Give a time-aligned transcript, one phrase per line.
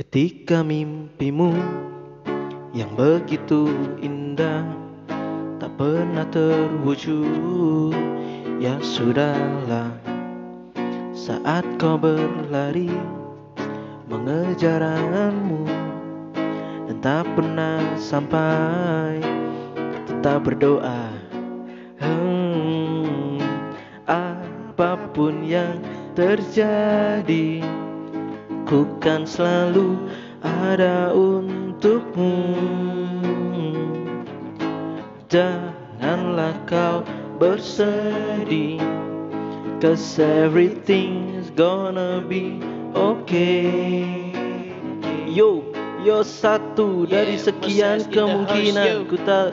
[0.00, 1.52] Ketika mimpimu
[2.72, 3.68] yang begitu
[4.00, 4.64] indah
[5.60, 7.92] tak pernah terwujud,
[8.64, 9.92] ya sudahlah.
[11.12, 12.88] Saat kau berlari
[14.08, 15.68] mengejar anganmu
[16.88, 19.20] dan tak pernah sampai,
[20.08, 21.12] tetap berdoa.
[22.00, 23.36] Hmm,
[24.08, 25.76] apa pun yang
[26.16, 27.60] terjadi,
[28.70, 29.98] ku kan selalu
[30.46, 32.38] ada untukmu.
[35.26, 37.02] Janganlah kau
[37.42, 38.78] bersedih,
[39.82, 42.62] cause everything's gonna be
[42.94, 44.30] okay.
[45.26, 45.66] Yo,
[46.06, 49.50] yo satu dari Yeah, sekian in the kemungkinan ku tak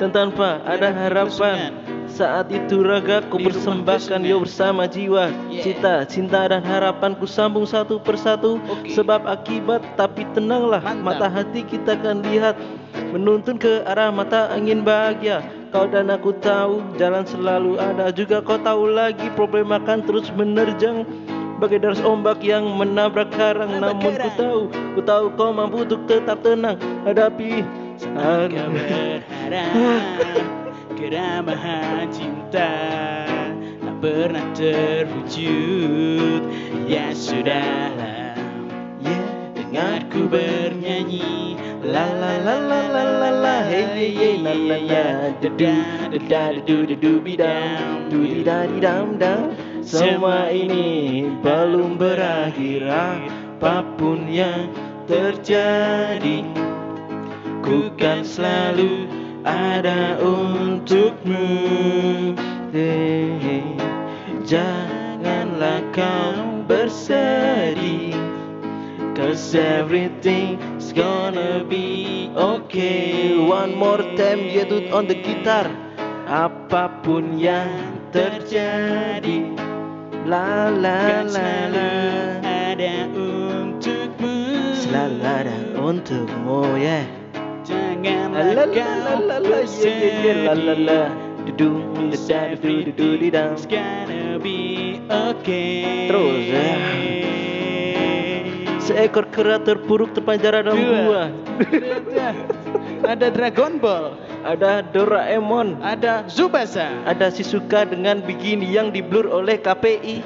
[0.00, 1.83] dan tanpa ada harapan.
[2.14, 4.30] Saat itu ragaku persembahkan Gusman.
[4.30, 5.66] yo bersama jiwa Yeah.
[5.66, 8.62] Cita, cinta dan harapan ku sambung satu persatu.
[8.86, 11.02] Sebab akibat tapi tenanglah Mantap.
[11.02, 12.54] Mata hati kita akan lihat
[13.10, 15.42] Menuntun ke arah mata angin bahagia
[15.74, 21.02] Kau dan aku tahu jalan selalu ada Juga kau tahu lagi problem akan terus menerjang
[21.58, 24.60] Bagai deras ombak yang menabrak karang Menabrak Namun ku tahu,
[24.94, 27.66] ku tahu kau mampu untuk tetap tenang Hadapi
[27.98, 30.63] Kau berharap
[30.96, 32.72] keramahan cinta
[33.82, 36.42] tak pernah terwujud.
[36.88, 38.36] Ya sudahlah
[39.04, 41.60] Yeah, dengarku bernyanyi.
[41.84, 45.04] La la la la la la la hey hey la la la.
[45.42, 45.74] Da da
[46.08, 49.52] da da du bi dam du di da di dam dam
[49.84, 54.72] semua ini belum berakhir apa pun yang
[55.04, 56.40] terjadi
[57.60, 59.04] ku kan selalu
[59.44, 61.44] ada untukmu.
[62.72, 63.64] Hey, hey.
[64.48, 68.16] janganlah kau bersedih.
[69.14, 73.38] Cause everything's gonna be okay.
[73.38, 75.70] One more time yeah dude on the guitar.
[76.26, 79.54] Apa pun yang terjadi
[80.24, 81.92] La la Kan la selalu la
[82.74, 84.34] ada untukmu.
[84.82, 87.23] Selalu ada untukmu yeah
[93.56, 96.68] It's gonna be okay Terus, ya.
[98.84, 101.00] Seekor kera terpuruk terpanjara dalam Dua.
[101.00, 102.28] gua
[103.08, 104.12] Ada, Dragon Ball
[104.44, 110.20] Ada Doraemon Ada Zubasa Ada Shizuka dengan bikini yang diblur oleh KPI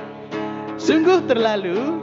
[0.83, 2.03] Sungguh terlalu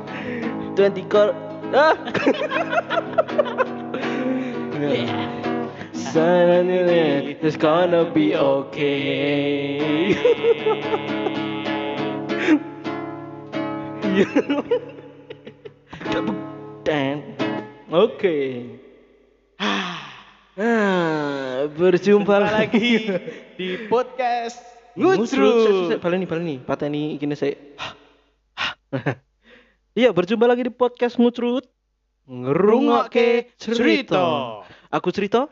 [0.80, 1.36] 20 core
[1.76, 2.00] ah.
[4.76, 5.45] Yeah.
[5.96, 10.12] Suddenly it's gonna be okay
[16.84, 17.40] Dan
[17.88, 18.68] Oke
[20.56, 23.12] Ah, berjumpa Jumpa lagi
[23.56, 24.60] di podcast.
[25.00, 26.60] Ngucrut Balen nih, balen nih.
[26.64, 27.56] Pateni gini saya.
[29.96, 31.72] Iya, berjumpa lagi di podcast Ngucrut.
[32.28, 34.60] Ngerungokke cerita.
[34.92, 35.48] Aku cerita,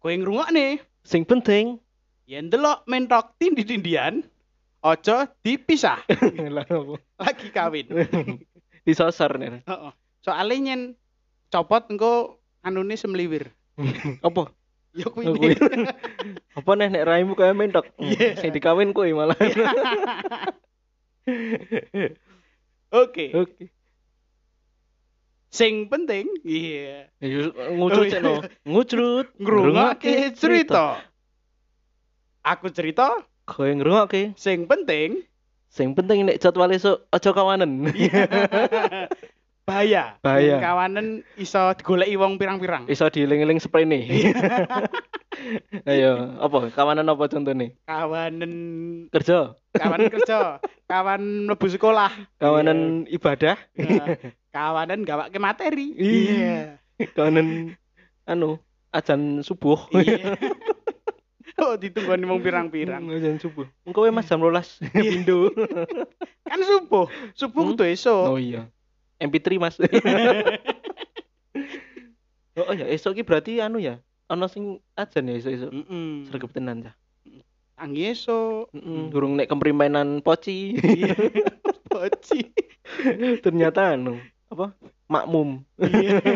[0.00, 0.12] Kowe
[0.52, 1.80] nih sing penting.
[2.26, 4.26] Yen delok mentok tindi-tindian
[4.82, 6.02] Ojo dipisah?
[7.22, 7.86] Lagi kawin
[8.86, 9.62] Disasar nih.
[9.66, 9.92] Heeh.
[10.22, 10.82] Soalnya nyen
[11.50, 13.50] Copot engko anune semliwir
[14.26, 14.50] Apa?
[14.96, 15.54] Ya kuwi Kuwi.
[16.56, 17.86] Apa nih nek raimu kayak mentok?
[18.00, 18.36] Iya.
[18.40, 19.36] Sing dikawin kuwi malah.
[22.92, 23.75] Oke Oke.
[25.56, 28.12] Sing penting Iya Yus, Ngucrut Oh, iya.
[28.12, 28.34] cek no.
[28.68, 29.26] Ngucrut.
[29.40, 31.00] Ngrungokke cerita
[32.44, 34.36] Aku cerita Kowe ngrungokke.
[34.36, 35.24] Sing penting
[35.72, 37.88] Sing penting nek jadwal esuk aja kawanen.
[39.66, 40.62] Bahaya Bahaya.
[40.62, 44.06] Kawanan iso digoleki wong pirang-pirang Iso dieling-eling sprene.
[45.90, 46.72] Ayo, apa?
[46.72, 47.74] Kawanan apa contohnya?
[47.84, 48.52] Kawanan
[49.12, 50.58] Kerja, Kawanan kerja
[50.90, 52.08] Kawan mlebu sekolah
[52.38, 54.32] kawanan ibadah, Iya.
[54.56, 56.80] Kawanan gawake materi Iya.
[57.12, 57.76] kawanan
[58.24, 58.56] anu
[58.88, 59.84] ajan subuh.
[59.92, 60.32] Iya.
[61.56, 63.08] Oh, ditunggu wong pirang-pirang.
[63.08, 63.64] Ajan subuh.
[63.88, 65.48] Engko wae Mas jam 12 pindho.
[66.52, 67.08] Kan subuh.
[67.32, 67.72] Subuh Hmm?
[67.72, 68.12] kudu esuk.
[68.28, 68.68] Oh iya.
[69.16, 69.80] MP3 Mas.
[72.60, 74.04] oh iya, esok ki berarti anu ya.
[74.28, 75.70] Ana sing ajan ya esok-esok.
[75.72, 76.28] Heeh.
[76.28, 76.92] Sregep tenan ya.
[77.72, 78.68] Tangi esuk.
[78.76, 80.76] Heeh, durung nek kemprimainan poci.
[80.76, 81.16] Iya.
[81.88, 82.52] Poci.
[83.40, 84.72] Ternyata anu, apa?
[85.06, 85.60] Makmum.
[85.76, 86.18] Iya.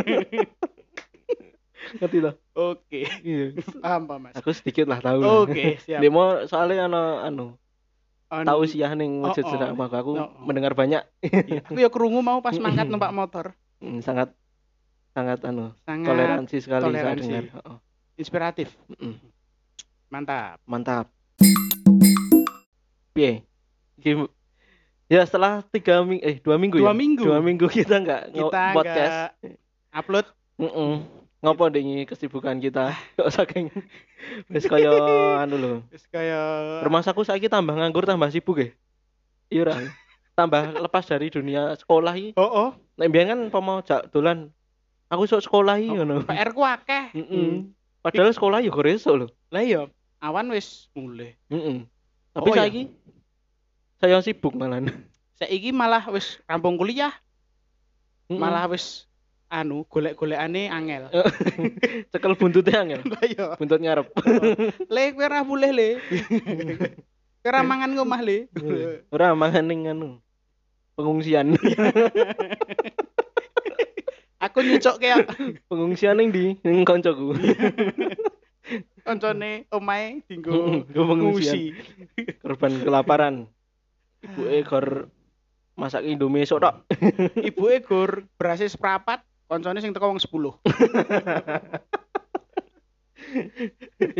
[1.96, 2.34] Ngerti lah.
[2.52, 3.08] Oke.
[3.20, 3.56] Iya.
[3.80, 4.32] Paham, Pak Mas.
[4.36, 5.20] Aku sedikit lah tahu.
[5.44, 5.98] Oke, siap.
[5.98, 7.56] Demo soalnya ana anu,
[8.28, 9.74] On- tahu sih ya ning masjid Oh, oh.
[9.74, 10.28] Maka aku Oh, oh.
[10.44, 13.56] mendengar banyak Iya, Aku ya krungu mau pas mangkat numpak motor.
[13.80, 14.30] Hmm, sangat
[15.10, 17.22] sangat anu sangat toleransi sekali saya toleransi.
[17.26, 17.44] dengar.
[17.58, 17.76] Heeh.
[18.14, 18.68] inspiratif.
[18.86, 19.18] Mm-mm.
[20.06, 20.62] Mantap.
[20.62, 21.10] Mantap.
[23.10, 23.42] Piye?
[25.10, 26.94] Ya setelah tiga minggu eh dua minggu Dua ya?
[26.94, 27.24] minggu.
[27.24, 29.34] dua minggu kita nggak Kita podcast
[29.90, 31.02] upload Mm-mm.
[31.40, 33.72] ngopo dingi kesibukan kita kok saking
[34.46, 34.92] wis kaya
[35.42, 36.38] anu lho wis kaya
[36.80, 38.68] rumahku saiki tambah nganggur tambah sibuk ya
[39.48, 39.74] iya ora
[40.36, 42.70] tambah lepas dari dunia sekolah iki Oh, oh.
[42.94, 44.52] nek mbiyen kan pomo jak dolan
[45.08, 47.16] aku sok sekolah iki ngono PR ku akeh.
[47.16, 47.72] Mm-mm.
[47.98, 49.88] padahal sekolah ya gore esuk lho Lah iya,
[50.20, 51.34] awan wis mulai.
[51.48, 51.88] Mm-mm.
[52.30, 52.60] tapi Oh, iya.
[52.62, 52.82] saiki
[54.00, 54.80] saya sibuk malah
[55.36, 57.12] Saiki malah wis rampung kuliah,
[58.28, 58.36] Mm-mm.
[58.36, 59.08] malah wis
[59.48, 61.08] anu golek-golekane angel.
[62.12, 63.46] cekel buntutnya angel Lah iya.
[63.56, 64.06] buntut ngarep
[64.94, 65.88] Le kowe ora boleh le.
[67.40, 68.36] Kowe ora mangan ngomah le.
[69.08, 70.20] ora mangan ning anu
[70.94, 71.56] pengungsian
[74.40, 75.28] Aku nyucuk kayak
[75.68, 77.36] pengungsian ning di ning koncoku
[79.02, 81.74] koncone omahe dinggo Mm-mm, go ngungsi.
[81.74, 82.38] pengungsian.
[82.40, 83.34] korban kelaparan
[84.20, 85.08] ibu gor
[85.80, 86.84] masak indomie esok tok
[87.48, 90.28] Ibuke gur berase seprapat, koncone sing teko wong 10.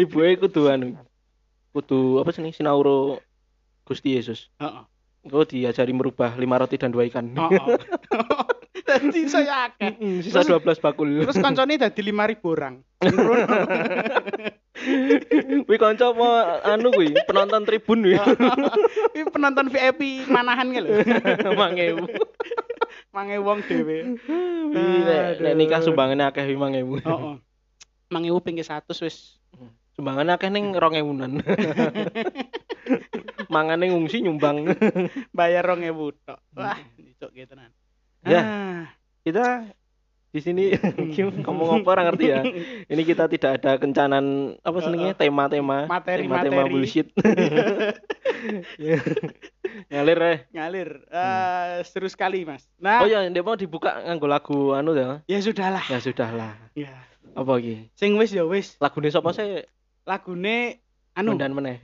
[0.02, 0.94] ibu kudu anu
[1.75, 3.19] kudu apa sih sinauro
[3.85, 4.87] Gusti Yesus Heeh.
[5.20, 7.61] Engkau diajari merubah lima roti dan dua ikan Heeh.
[8.91, 10.03] Dadi saya akeh.
[10.03, 12.75] Mm, sisa 12 bakul Terus koncone dadi 5000 orang.
[15.69, 16.33] Wih konco mau
[16.65, 18.17] anu kuwi penonton tribun wih
[19.15, 20.91] Ini penonton VIP manahan nge lho.
[21.61, 22.07] mangewu
[23.11, 24.19] Mange wong dhewe.
[25.39, 27.35] nek nikah sumbangannya akeh wih mangewu Heeh.
[28.11, 29.39] Mange ping 100 wis.
[29.95, 31.45] sumbangannya akeh ning rong ewunan
[33.55, 34.73] mangane ngungsi nyumbang
[35.35, 35.91] Bayar 2000
[36.25, 36.39] tok.
[36.55, 37.71] Wah, cocok gitu tenan.
[38.21, 38.41] Ya.
[38.41, 38.81] Ah.
[39.25, 39.65] kita
[40.31, 40.65] di sini
[41.45, 42.41] ngomong apa orang ngerti ya
[42.87, 47.09] ini kita tidak ada kencanan apa senengnya tema-tema tema-tema bullshit
[49.91, 50.89] ngalir eh Ngalir.
[51.11, 52.67] Ah, seru sekali, Mas.
[52.77, 55.85] Nah, oh ya dia mau dibuka nganggo lagu anu ya ya sudahlah.
[55.87, 56.91] ya sudahlah Ya.
[57.37, 58.75] apa lagi Sing wis ya wis.
[58.83, 59.63] lagune sapa sih
[60.03, 60.81] Lagune
[61.15, 61.79] anu Bondan meneh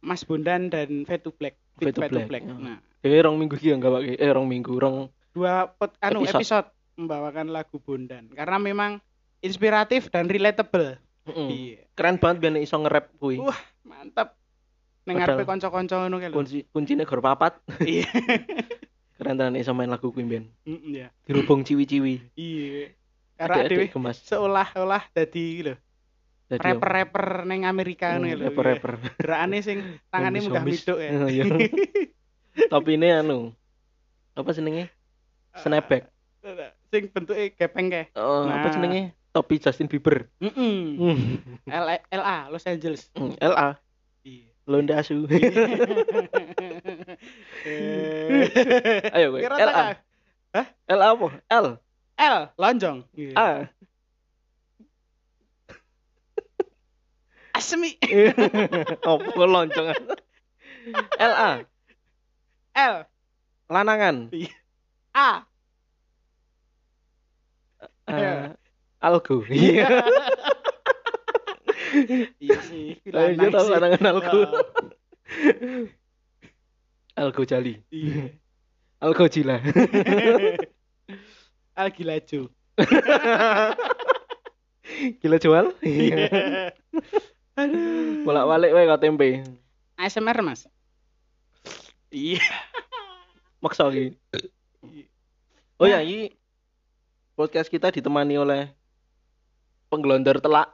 [0.00, 1.56] Mas Bondan dan Fade to Black.
[1.76, 2.28] Fade to Black.
[2.28, 2.44] Black.
[2.46, 6.36] Nah, eh rong minggu iki enggak pakai eh rong minggu rong dua pot, anu Episode.
[6.36, 6.68] episode.
[6.92, 9.00] membawakan lagu Bondan karena memang
[9.40, 11.00] inspiratif dan relatable.
[11.22, 11.48] Mm.
[11.48, 11.80] Iya.
[11.92, 14.36] keren banget biar iso nge-rap kuwi Wah, mantap.
[15.02, 16.34] Ning ngarepe kanca-kanca ngono kae lho.
[16.34, 18.04] kunci kuncine gor papat Iya.
[19.16, 21.06] keren tenan iso main lagu kuwi ben Mm, Iya.
[21.22, 22.92] dirubung ciwi-ciwi Iya.
[23.34, 23.88] Karena dhewe
[24.18, 25.74] seolah-olah dadi lho,
[26.46, 28.44] Dadi rapper-rapper ning Amerika ngono Hmm, lho.
[28.50, 29.78] rapper-rapper Gerakane sing
[30.10, 31.10] tangane munggah miduk ya.
[31.32, 31.44] Iya.
[32.72, 33.54] Tapi ini anu
[34.32, 34.92] apa senengnya?
[35.52, 36.06] Snapback.
[36.88, 38.04] Sing bentuke gepeng kae.
[38.14, 38.72] Oh, apa Nah.
[38.72, 39.02] senengnya?
[39.30, 40.26] Topi Justin Bieber.
[40.38, 40.76] Heeh.
[40.96, 41.38] Hmm.
[41.64, 43.10] LA, LA Los Angeles.
[43.12, 43.78] Hmm, LA
[44.20, 44.50] Iya.
[44.66, 45.26] Londa Asu.
[47.60, 48.46] Eh.
[49.12, 49.40] Ayo gue.
[49.42, 49.94] LA.
[49.94, 50.02] tak-
[50.86, 51.28] LA apa?
[51.48, 51.66] L.
[52.16, 52.98] L lonjong.
[53.34, 53.70] A.
[57.52, 57.98] Asmi.
[59.04, 59.88] Apa loncong?
[61.14, 61.50] LA.
[62.72, 62.94] L
[63.68, 64.16] Lanangan.
[65.14, 65.42] A.
[68.06, 68.54] Ah,
[69.02, 69.42] Algo.
[69.50, 69.86] Iya.
[72.38, 72.98] Iya sih.
[73.10, 74.30] Ayo, dia tahu lanangan algo.
[74.30, 74.46] Oh,
[77.20, 77.82] Algo Jali.
[77.90, 78.30] Iya.
[79.02, 79.58] Algo Jila.
[81.80, 82.50] Al Gilaju.
[85.22, 85.72] Gila jual?
[85.80, 86.16] Iya.
[87.56, 88.20] Aduh.
[88.26, 89.28] Bolak-balik wae kok tempe.
[89.96, 90.68] ASMR Mas.
[92.12, 92.42] Iya.
[93.64, 94.12] Maksa lagi.
[95.80, 96.28] Oh ya, ini
[97.32, 98.68] podcast kita ditemani oleh
[99.88, 100.68] penggelondor telak.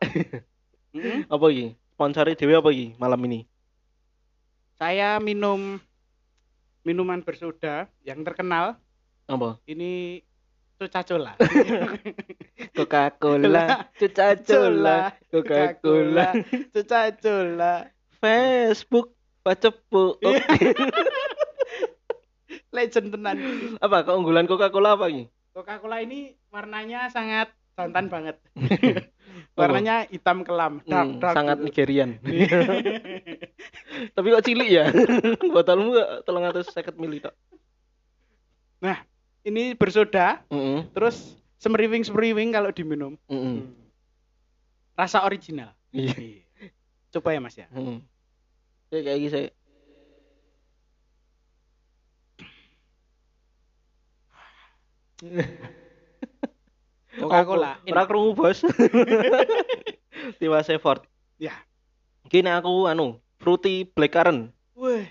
[0.90, 1.22] Mm-mm.
[1.34, 1.66] apa iki?
[1.94, 3.46] Sponsori Dewi apa iki malam ini?
[4.74, 5.78] Saya minum
[6.82, 8.74] minuman bersoda yang terkenal.
[9.30, 9.62] Apa?
[9.66, 10.22] Ini
[10.78, 11.38] Coca-Cola.
[12.76, 14.98] Coca-Cola, Coca-Cola,
[15.32, 16.26] Coca-Cola,
[16.74, 17.74] Coca-Cola.
[18.20, 20.18] Facebook, Pacepu.
[20.20, 20.42] Iya.
[20.42, 21.22] Oke.
[22.76, 23.36] Legend tenan.
[23.80, 25.24] Apa keunggulan Coca-Cola apa iki?
[25.56, 28.36] Coca-Cola ini warnanya sangat jantan banget.
[29.58, 31.66] warnanya hitam kelam, dark, Hmm, dark sangat gitu.
[31.72, 32.10] Nigerian.
[34.16, 34.84] Tapi kok cilik ya?
[35.56, 37.32] Botolmu gak 350 mili tok.
[39.46, 40.90] Ini bersoda, Heeh.
[40.90, 43.14] terus semeriwing-semeriwing kalau diminum.
[43.30, 43.62] Heeh.
[44.98, 45.70] Rasa original.
[45.94, 46.42] Iya.
[47.14, 47.70] Coba ya Mas ya.
[47.70, 48.02] Heeh.
[48.90, 49.48] Kayak kayak gini saya.
[57.16, 57.80] Coca-Cola.
[57.88, 58.60] Ora krungu, Bos.
[60.40, 61.08] Tiwa Sevort.
[61.40, 61.56] Ya.
[62.28, 64.52] Kini aku anu, fruity blackcurrant.
[64.76, 65.08] Wih,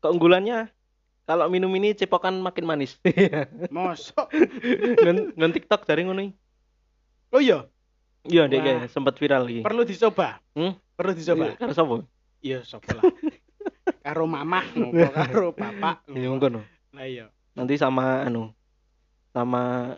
[0.00, 0.72] Keunggulannya
[1.26, 2.96] kalau minum ini cepokan makin manis.
[3.74, 4.30] mosok.
[5.04, 6.32] ngen, ngen TikTok dari ngono.
[7.34, 7.66] Oh iya,
[8.26, 9.62] Iya, Dek, kayak sempat viral iki.
[9.62, 10.42] perlu dicoba.
[10.54, 10.74] Hmm?
[10.98, 11.54] Perlu dicoba.
[11.58, 11.96] Karo sapa?
[12.42, 13.02] Iya, coba lah.
[14.02, 16.06] karo mamah ngopo karo bapak.
[16.10, 16.62] Ya ngono.
[16.94, 17.26] Lah iya.
[17.58, 18.54] Nanti sama anu
[19.36, 19.92] sama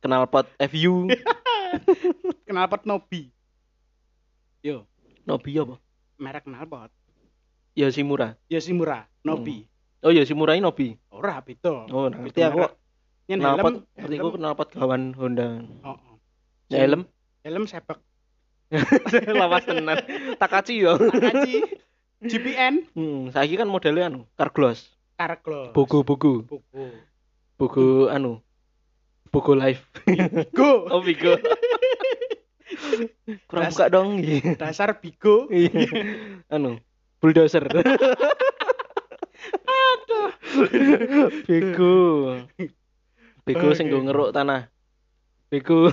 [0.00, 1.12] knalpot FU
[2.48, 3.28] Knalpot Nobi.
[4.64, 4.88] Yo,
[5.28, 5.76] Nobi apa?
[6.16, 6.88] merek knalpot.
[7.76, 8.40] Yoshimura.
[8.48, 9.68] Yoshimura, Nobi.
[10.00, 10.96] Oh Yoshimura ini Nobi.
[11.12, 11.84] Ora beda.
[11.92, 12.60] Oh, Beda ngerti aku.
[13.28, 15.60] Yen Knalpot, ngerti aku knalpot gawan Honda.
[15.84, 16.16] Oh, oh.
[16.72, 17.04] Ya helm
[17.44, 18.00] Helm sepek.
[19.36, 20.00] lawas tenan.
[20.40, 20.96] Takachi yo.
[20.96, 21.60] Takachi
[22.24, 24.88] GPN Hmm, saiki kan modelnya anu, car gloss.
[25.20, 25.72] Carglass.
[25.76, 26.44] Buku-buku.
[26.48, 26.84] Buku.
[27.60, 28.40] Buku anu.
[29.36, 29.84] Buku live.
[30.56, 30.88] Go.
[30.88, 31.36] Oh, Bigo.
[33.52, 34.16] Kurang Das- buka dong.
[34.24, 34.56] Iya.
[34.56, 35.44] Dasar Bigo.
[36.48, 36.80] anu,
[37.20, 37.68] bulldozer.
[41.44, 41.96] Bigo.
[43.44, 44.72] Bigo sing nggo ngeruk tanah.
[45.52, 45.92] Bigo.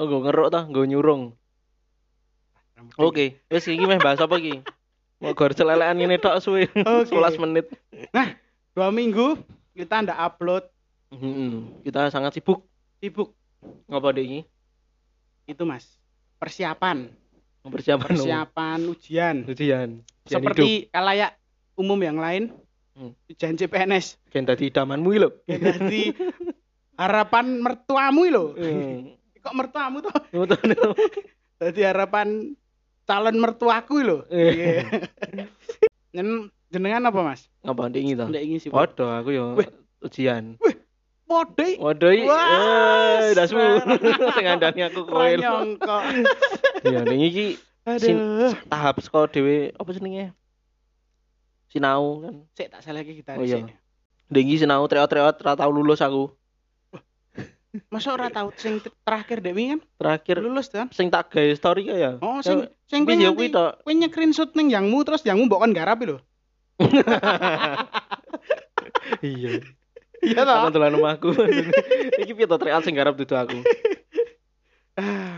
[0.00, 1.36] Oh, nggo ngeruk ta, nggo nyurung.
[2.96, 4.64] Oke, wis iki meh bahas apa iki?
[5.20, 6.64] Mau gor celelekan ngene tok suwe.
[6.72, 7.12] Oke.
[7.12, 7.66] 11 menit.
[8.72, 9.36] Dua minggu
[9.76, 10.64] kita ndak upload
[11.10, 11.80] Mm-mm.
[11.80, 12.64] Kita sangat sibuk.
[12.96, 13.32] sibuk
[13.86, 14.44] Ngapa iki?
[15.44, 15.96] itu mas
[16.36, 17.08] persiapan
[17.64, 19.48] Persiapan persiapan ujian ujian.
[19.48, 19.88] Ujian
[20.22, 20.28] hidup.
[20.28, 21.32] seperti kalayak
[21.74, 22.52] umum yang lain
[22.92, 23.14] Hmm.
[23.24, 25.30] ujian CPNS Kan tadi idamanmu iki lho.
[25.46, 26.02] jadi
[26.94, 29.14] harapan mertuamu lho Hmm.
[29.40, 30.74] kok mertuamu tuh Ngoten.
[31.56, 32.58] jadi harapan
[33.04, 34.52] calon mertuaku lho Eh.
[34.52, 34.68] Iya.
[36.14, 38.26] Jen- jenengan apa mas Ngapa dek iki to?
[38.26, 39.68] ndak ingin sih Padha aku yo Wih.
[40.00, 40.58] ujian.
[40.58, 40.76] Podai
[41.28, 42.24] Waduh, iki.
[42.24, 42.40] Wah,
[43.20, 43.60] eh, dasmu.
[44.32, 45.28] Sing ngandani aku kowe.
[45.28, 45.98] nyongko
[46.88, 47.60] Ya, ning iki
[48.68, 50.32] tahap saka dhewe apa jenenge?
[51.68, 52.34] Sinau kan.
[52.56, 53.68] sik tak salah kita Oh, iya.
[54.32, 56.32] Ning iki sinau treot-treot ra tau lulus aku.
[57.92, 61.84] masa ora tahu sing terakhir dek wingi kan Terakhir lulus kan sing tak gawe story
[61.84, 62.16] ya.
[62.24, 63.66] oh sing sing Wis kowe yo kuwi nganti to.
[63.84, 66.16] kowe nycreenshot ning yangmu terus yangmu mbok kon garap lho
[69.20, 69.62] Iya.
[70.20, 71.30] Iya Aku toh dolan omahku.
[72.22, 73.58] Iki piye to treot sing garap dudu aku.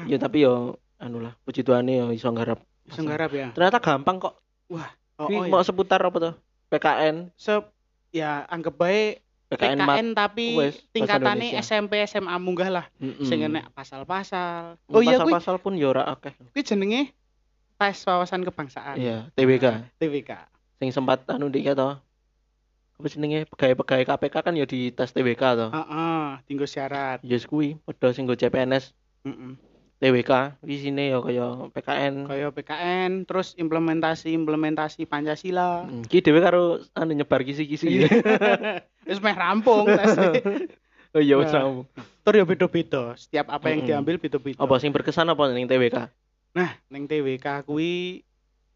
[0.06, 2.64] Ya tapi yo anu lah, puji Tuhane yo iso garap.
[2.82, 4.34] iso garap ya Ternyata gampang kok.
[4.70, 4.87] oh,
[5.20, 5.68] Kuwi oh, mau iya.
[5.68, 6.32] seputar apa to?
[6.66, 7.60] PKN, Se
[8.08, 9.96] ya anggap bae PKN mat.
[9.99, 11.60] PKN tapi Wes, tingkatannya.
[11.60, 13.20] SMP SMA munggah lah Mm-mm.
[13.20, 16.32] sing enek pasal-pasal oh Oh iya kuwi pasal pun yo ora akeh.
[16.49, 17.12] kuwi jenenge
[17.76, 19.92] tes wawasan kebangsaan Iya, TWK.
[19.99, 20.30] TWK
[20.78, 21.68] Sing sempat anu dik.
[23.00, 25.66] Apa jenenge pegawai-pegawai KPK kan ya di tes TWK to.
[25.71, 28.92] heeh tinggo syarat Yes kuwi padha sing go CPNS
[29.25, 29.57] heeh
[29.97, 32.25] TWK isine ya kaya PKN.
[32.25, 38.04] kaya PKN terus implementasi implementasi Pancasila Hmm, Ki dhewe karo anu nyebar kisi-kisi.
[39.09, 40.12] wis meh rampung tes
[41.11, 41.57] oh iya wis Wah.
[41.59, 41.85] rampung.
[42.21, 43.12] Tur ya beda-beda.
[43.14, 44.57] Setiap apa yang diambil beda-beda.
[44.57, 45.97] Apa sing berkesan apa ning TWK?
[46.50, 48.25] Nah, ning TWK kuwi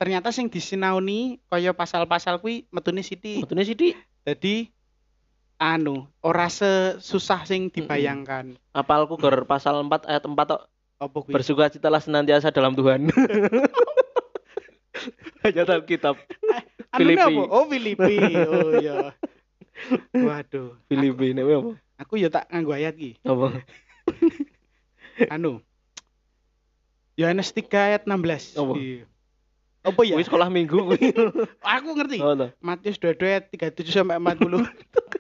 [0.04, 3.40] ternyata sing disinauni kaya pasal-pasal kuwi metune Siti.
[3.40, 3.96] Metune sithik
[4.28, 4.68] Jadi
[5.56, 8.52] anu, ora sesusah sing dibayangkan.
[8.76, 10.68] apalku gor pasal 4 ayat 4 tok.
[11.00, 11.32] Apa kuwi?
[11.32, 13.08] Bersukacitalah senantiasa dalam Tuhan.
[15.44, 16.16] Ayat Alkitab
[16.92, 17.20] Anu Filipi.
[17.20, 17.42] apa?
[17.49, 18.16] Oh, Filipi.
[18.44, 19.12] Oh iya.
[20.12, 20.76] Waduh.
[20.88, 21.70] Filipi nek apa?
[22.04, 23.16] Aku ya tak nganggo ayat iki.
[23.25, 23.64] Apa?
[25.34, 25.64] Anu.
[27.16, 28.56] Yohanes 3 ayat 16.
[28.61, 28.75] Apa?
[28.76, 29.04] Iya.
[29.85, 30.17] Apa ya?
[30.17, 30.97] Kuwi sekolah minggu.
[31.76, 32.19] Aku ngerti.
[32.25, 32.49] Oh, toh.
[32.64, 34.64] Matius 22 ayat 37 sampai 40.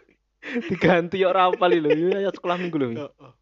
[0.72, 1.92] Diganti ya ora apa lho.
[2.16, 2.88] Ayat sekolah minggu lho.
[2.96, 3.32] Oh, oh.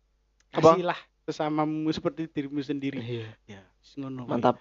[0.53, 0.75] Apa?
[0.75, 2.99] Kasihlah sesamamu seperti dirimu sendiri.
[2.99, 3.31] Iya.
[3.47, 3.63] Ya,
[4.03, 4.27] ngono.
[4.27, 4.59] Mantap.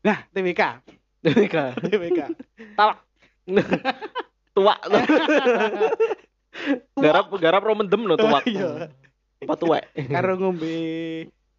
[0.00, 0.80] Nah, TWK,
[1.20, 1.56] TWK.
[1.84, 2.20] TWK.
[2.72, 2.98] Talak.
[4.56, 4.78] Tuak.
[6.96, 8.48] garap garap ro mendem lho tuak.
[8.48, 8.88] Iya.
[9.44, 9.84] Apa tuwek?
[10.08, 10.76] Karo ngombe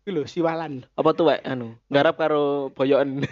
[0.09, 0.81] lho siwalan.
[0.97, 1.77] Apa tuwek anu?
[1.93, 3.21] Garap karo boyoken.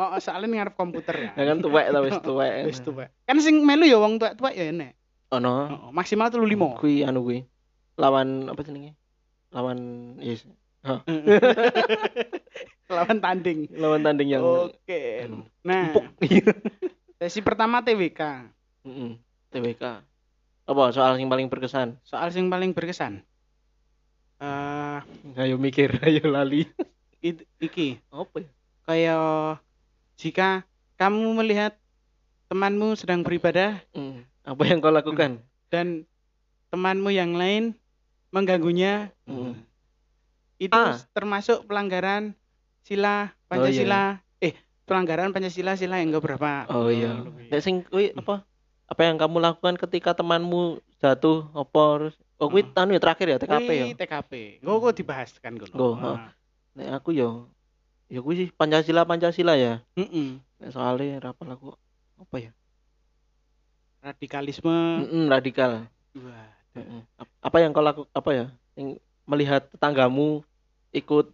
[0.00, 1.30] Oh, soalnya ngarep komputer ya.
[1.36, 2.72] Ya kan tuwek ta wis tuwek.
[2.72, 3.12] Wis tuwek.
[3.28, 4.96] Kan sing melu ya wong tuwek-tuwek ya enek.
[5.36, 5.52] Ono.
[5.68, 6.80] Oh, maksimal 35.
[6.80, 7.44] Kuwi anu kuwi.
[8.00, 8.96] Lawan apa jenenge?
[9.52, 9.78] Lawan
[10.24, 10.48] yes.
[12.88, 13.68] Lawan tanding.
[13.76, 15.28] Lawan tanding yang Oke.
[15.28, 15.92] anu, Nah,
[17.20, 18.20] sesi pertama TWK.
[18.88, 19.20] Heeh.
[19.52, 19.84] TWK.
[20.64, 22.00] Apa soal yang paling berkesan?
[22.08, 23.20] Soal sing paling berkesan.
[25.40, 26.66] Ayo mikir, ayo lali.
[27.20, 28.48] i- iki Apa ya?
[28.82, 29.60] kayak
[30.16, 30.48] jika
[30.94, 31.76] kamu melihat
[32.46, 35.38] temanmu sedang beribadah Hmm, Apa yang kau lakukan?
[35.68, 36.04] dan
[36.68, 37.76] temanmu yang lain
[38.28, 39.54] mengganggunya Hmm.
[40.56, 40.98] itu Ah.
[41.12, 42.34] termasuk pelanggaran
[42.80, 44.20] sila Pancasila.
[44.38, 44.54] Eh,
[44.84, 46.66] pelanggaran Pancasila sila yang berapa?
[46.68, 47.20] Oh iya.
[47.48, 47.82] Nek sing
[48.14, 48.44] apa?
[48.86, 52.80] Apa yang kamu lakukan ketika temanmu jatuh apa terus Oh kuwi Oh.
[52.80, 53.84] anu ya terakhir ya TKP ya.
[53.92, 54.32] TKP.
[54.64, 55.68] Gue kok dibahas kan gue.
[55.68, 56.18] Nggo, heeh.
[56.80, 57.52] Nek aku yo
[58.08, 59.84] ya kuwi sih Pancasila Pancasila ya.
[59.92, 61.76] Nek soalnya apa lagu
[62.16, 62.52] apa ya?
[64.00, 65.04] Radikalisme.
[65.04, 65.84] Mm-mm, radikal.
[66.16, 66.48] Wah.
[67.44, 68.46] Apa yang kau laku apa ya?
[68.72, 70.40] Yang melihat tetanggamu
[70.96, 71.28] ikut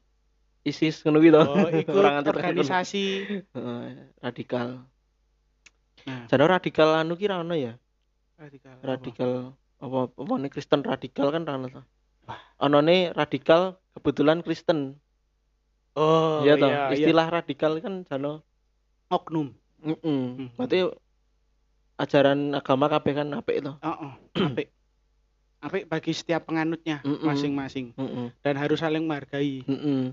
[0.66, 1.38] ISIS ngono gitu.
[1.38, 3.38] Oh, ikut organisasi.
[4.18, 4.82] Radikal.
[6.06, 6.26] Nah.
[6.26, 7.78] Jadi radikal anu ki ra ono ya?
[8.42, 8.74] Radikal.
[8.82, 11.84] Radikal apa apa nih Kristen radikal kan ra ono.
[12.58, 14.96] Onone radikal kebetulan Kristen.
[15.96, 16.96] Oh, Iya toh, iya, iya.
[17.08, 18.44] istilah radikal kan jano
[19.08, 19.56] oknum.
[19.84, 19.96] Heeh.
[20.02, 20.48] Hmm.
[20.56, 20.88] Berarti
[21.96, 23.72] ajaran agama kabeh kan apik to.
[23.80, 24.12] Heeh.
[24.52, 24.68] Apik.
[25.64, 28.28] Apik bagi setiap penganutnya masing-masing Heeh.
[28.44, 29.64] dan harus saling menghargai.
[29.64, 30.12] Heeh.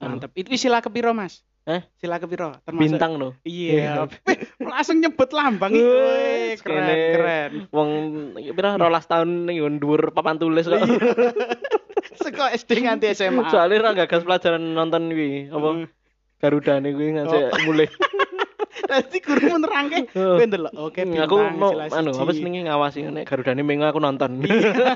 [0.00, 0.32] Anu, Mantap.
[0.32, 1.44] Itu sila kepiro, Mas?
[1.70, 1.80] Eh?
[1.96, 2.58] Sila kepiro?
[2.66, 3.38] Termasuk Bintang no.
[3.46, 4.10] Iya.
[4.26, 6.94] Wih, langsung nyebut lambang Wih, keren, kene.
[7.14, 7.52] keren.
[7.70, 7.90] Wong
[8.34, 10.82] pira rolas tahun ning dhuwur papan tulis kok.
[12.20, 13.48] Seko SD nganti SMA.
[13.48, 15.86] Soalnya ra gagas pelajaran nonton kuwi apa Hmm.
[16.40, 17.86] Garuda nih kuwi ngasih mulai.
[18.90, 21.36] Dadi guru menerangke kowe ndelok oke Hmm, bintang aku
[21.94, 24.42] anu apa senenge ngawasi nek Garudane mengo aku nonton.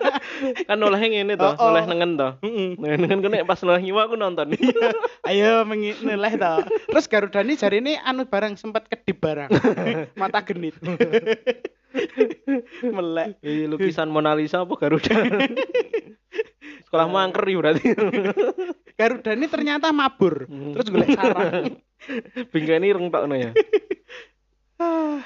[0.68, 1.70] kan oleh ngene to, Oh, oh.
[1.70, 2.28] oleh nengen to.
[2.42, 2.74] Heeh.
[2.74, 4.50] Nengen ku nek pas oleh nyiwa aku nonton.
[5.30, 6.54] Ayo mengi- nilai to.
[6.90, 9.54] Terus Garudani jarine anu barang sempat kedip barang.
[10.14, 10.74] Mata genit.
[12.82, 13.38] Melek.
[13.70, 15.14] Lukisan Mona Lisa apa Garuda?
[16.84, 17.86] Sekolahmu angker ya berarti.
[18.94, 20.46] Garudani ternyata mabur.
[20.46, 20.74] Hmm.
[20.74, 21.78] Terus golek sarang.
[22.52, 23.50] Bingkene ireng tokno ya.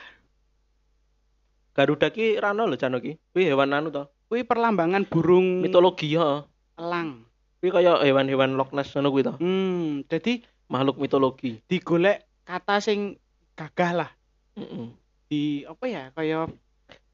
[1.76, 3.14] Garuda ki rano lho Cano ki.
[3.32, 4.10] Kuwi hewan anu to.
[4.28, 6.42] Kuwi perlambangan burung Mitologi ya.
[6.78, 7.22] elang.
[7.58, 9.34] Kuwi kaya hewan-hewan Loch Ness ngono kuwi to.
[9.38, 11.64] Hmm, jadi Makhluk mitologi.
[11.64, 13.16] digolek kata sing
[13.56, 14.10] gagah lah
[14.52, 14.92] Heeh.
[15.32, 16.52] di apa ya kayak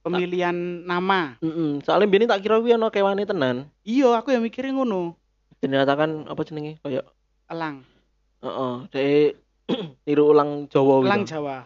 [0.03, 1.39] pemilihan nama.
[1.39, 1.79] Heeh.
[1.87, 3.71] Soalnya biyen tak kira kuwi ana kewane tenan.
[3.87, 5.15] Iya, aku yang mikirin ngono.
[5.63, 7.07] Ternyata kan apa jenenge kaya
[7.47, 7.85] Elang,
[8.43, 9.37] heeh, dhek
[10.07, 11.09] niru ulang Jawa gitu.
[11.09, 11.57] elang Jawa.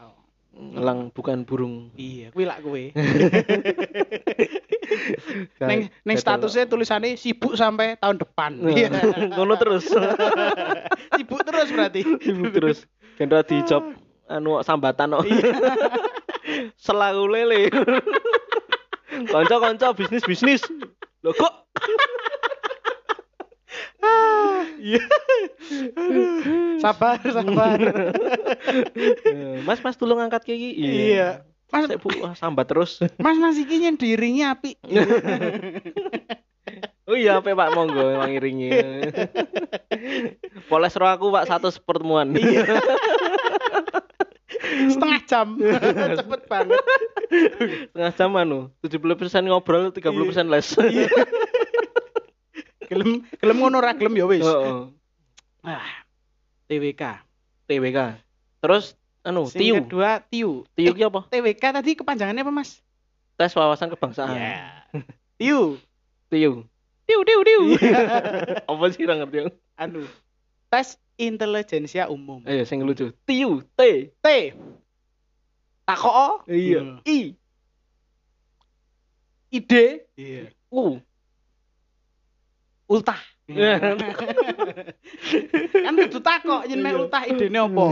[0.59, 1.95] Elang bukan burung.
[1.95, 2.83] Iya, kuwi lak kowe.
[5.55, 8.59] Ga- Neng neng statusnya tulisannya sibuk sampai tahun depan.
[8.59, 8.91] Nah, Iya.
[9.39, 9.87] ngono terus.
[11.15, 12.03] sibuk terus berarti.
[12.03, 12.91] Sibuk terus.
[13.15, 13.87] Kendra di job
[14.27, 15.31] anu sambatan kok.
[16.77, 17.71] Selaku lele.
[19.31, 20.67] Kanca-kanca bisnis-bisnis.
[21.23, 21.55] Loh kok
[24.77, 25.03] Iya.
[26.79, 27.79] sabar, sabar.
[29.25, 31.15] Eh, Mas Mas tolong angkat kayak gini.
[31.17, 31.43] Iya.
[31.69, 33.01] Mas, Saya bu sambat terus.
[33.21, 34.77] Mas Mas iki yang diiringi api.
[37.09, 38.69] Oh iya, apa Pak monggo emang iringi.
[40.69, 42.37] Poles roh aku Pak satu pertemuan.
[42.37, 42.69] Iya.
[44.93, 45.57] Setengah jam.
[46.21, 46.83] Cepet banget.
[47.89, 50.69] Setengah jam anu, 70% ngobrol, 30% les.
[52.89, 52.97] Iya.
[52.97, 54.41] Gelem gelem ngono ra gelem ya wis.
[54.41, 54.89] Heeh.
[55.69, 55.85] Ah.
[56.73, 57.03] TWK.
[57.69, 57.99] TWK.
[58.65, 59.75] Terus anu, Sing TIU.
[59.85, 60.65] kedua TIU.
[60.73, 61.21] TIU ki apa?
[61.29, 62.81] TWK tadi kepanjangannya apa, Mas?
[63.37, 64.33] Tes wawasan kebangsaan.
[64.33, 64.89] Iya.
[65.37, 65.77] TIU.
[66.33, 66.65] TIU.
[67.09, 67.63] Tiu tiu tiu.
[68.69, 69.49] Apa sih ora ngerti?
[69.81, 70.05] Anu.
[70.69, 72.45] Tes intelijensia umum.
[72.45, 73.13] Ayo sing lucu.
[73.25, 74.13] TIU, T.
[74.21, 74.27] T.
[75.89, 76.45] Takok.
[76.49, 77.01] Iya.
[77.09, 77.33] I.
[79.49, 80.05] Ide.
[80.21, 80.53] Iya.
[80.69, 81.01] U.
[82.89, 83.21] Ultah.
[85.73, 87.01] kan kudu takok yen mek Iya.
[87.01, 87.85] ultah idene apa?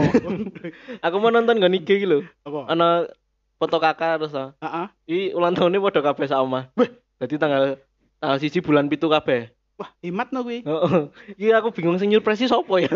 [1.09, 2.21] Aku mau nonton gak IG iki lho.
[2.45, 2.69] Apa?
[2.69, 3.09] Ana
[3.57, 4.53] foto kakak terus ah.
[4.61, 4.85] Heeh.
[5.09, 6.69] Iki ulang tahunnya padha kabeh sak omah.
[7.17, 7.81] Jadi tanggal
[8.21, 9.49] tanggal siji bulan pitu kabeh.
[9.77, 10.61] Wah, hemat no kuwi.
[10.61, 11.01] Heeh.
[11.41, 12.89] Iki aku bingung sing nyurpresi sapa ya.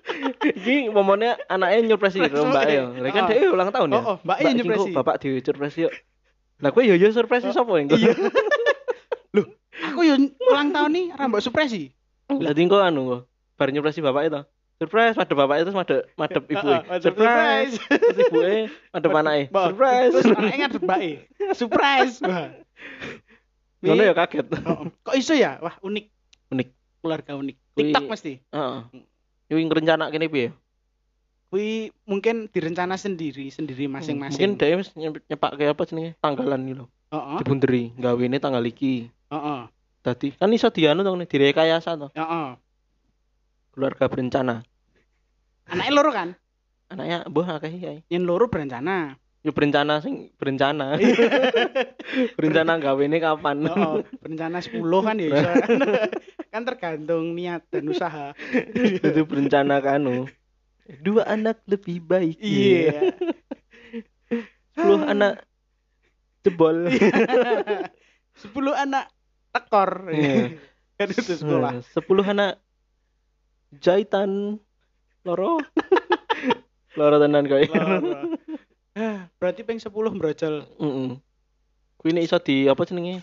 [0.64, 2.84] Iki momennya anaknya nyurpresi karo mbake ya.
[2.88, 4.00] Lah kan dhek ulang tahun ya.
[4.00, 4.90] Oh, oh, mbake Mbak, nyurpresi.
[4.96, 5.92] Bapak dhewe nyurpresi yuk.
[6.64, 8.00] Lah kowe yo yo surpresi sapa engko?
[8.00, 8.16] Iya.
[9.70, 10.14] Loh, aku yo
[10.48, 11.92] ulang tahun nih ra mbok supresi.
[12.26, 13.20] Dadi engko anu kok.
[13.54, 14.40] Bar nyurpresi bapak itu.
[14.78, 16.68] Surprise madep bapak itu madep madep ibu.
[16.86, 17.74] Madep Surprise.
[17.82, 18.56] Terus ibuke
[18.88, 19.42] madep anake.
[19.48, 20.10] Mbak, Surprise.
[20.12, 21.12] Terus anake ngadep mbake.
[21.52, 22.14] Surprise.
[22.24, 22.46] Wah.
[23.78, 24.46] Ngono ya kaget.
[25.02, 25.58] Kok iso ya?
[25.58, 26.06] Wah, unik.
[26.50, 26.68] Unik.
[26.98, 27.56] Keluarga unik.
[27.74, 28.32] TikTok mesti.
[28.48, 28.78] Heeh.
[29.48, 30.50] Yo ngerencana kene piye?
[31.48, 34.60] Kuwi mungkin direncana sendiri, sendiri Mungkin masing-masing.
[34.60, 36.12] dhewe wis nyep- nyepake apa jenenge?
[36.20, 36.86] Tanggalan iki lho.
[37.08, 37.36] Heeh.
[37.40, 39.08] Dibunderi, gawene tanggal iki.
[39.28, 39.60] Heeh.
[40.04, 42.08] Dadi kan iso dianu to direkayasa to.
[42.16, 42.48] Heeh.
[43.74, 44.64] Keluarga berencana.
[45.68, 46.32] Anake loro kan?
[46.92, 47.84] Anaknya mbah akeh iki.
[47.84, 47.98] kae.
[48.08, 49.20] Yen loro berencana.
[49.44, 50.96] Yo berencana sing berencana.
[52.36, 53.68] berencana gawene kapan?
[53.68, 55.36] Heeh, berencana 10 kan ya iso.
[55.36, 55.78] kan
[56.52, 58.32] kan tergantung niat dan usaha.
[58.74, 60.24] itu berencana kanu
[61.04, 63.12] dua anak lebih baik Iya.
[64.72, 65.44] sepuluh anak
[66.40, 66.88] jebol
[68.32, 69.12] Sepuluh anak
[69.52, 70.10] tekor.
[70.12, 70.58] Iya.
[70.98, 71.78] kan itu sekolah.
[71.78, 72.58] Eh, sepuluh anak
[73.78, 74.58] jahitan
[75.22, 75.60] loro
[76.98, 77.96] loro tenan kowe Loro.
[78.98, 80.54] Ah, Berarti peng 10 brojol.
[80.66, 81.10] Heeh.
[81.98, 83.22] Kuwi nek iso di apa jenenge?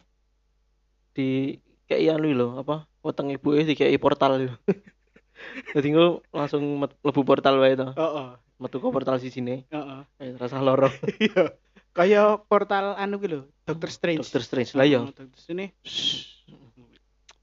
[1.11, 2.87] Di kayak anu lho, apa?
[3.03, 4.55] Weteng ibuke dikei portal lho.
[5.75, 7.91] Dadi engko langsung mlebu portal wae to.
[7.91, 8.27] Heeh.
[8.55, 9.67] Metu ke portal sisine.
[9.67, 9.99] Heeh.
[10.23, 10.87] Eh, rasa loro.
[11.19, 11.59] Iya.
[11.95, 14.19] Kayak portal anu ki lho, Doctor Strange.
[14.19, 14.99] Doctor Strange lah ya.
[14.99, 15.71] Oh, Doctor Strange.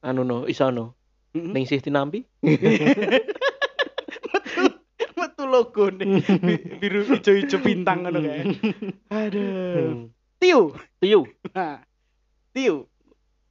[0.05, 0.93] Anu no, iso no.
[1.33, 2.29] Ning sih tinampi.
[5.17, 6.21] metu logo nih
[6.83, 8.43] biru hijau-hijau bintang ngono kae.
[9.09, 9.41] Aduh.
[9.41, 10.01] Hmm.
[10.37, 10.75] Tiu.
[11.01, 11.21] Tiu,
[11.55, 11.81] Nah.
[12.53, 12.85] Tiu.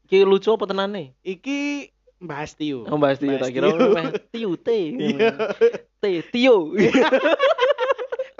[0.05, 1.15] ki lucu apa tenane?
[1.23, 1.87] Iki
[2.19, 2.83] bahas Tiu.
[2.85, 3.89] Oh, bahas Tiu tak kira Tiu.
[4.29, 4.67] Tiu T.
[4.93, 5.55] Iya.
[5.97, 6.69] T Tio.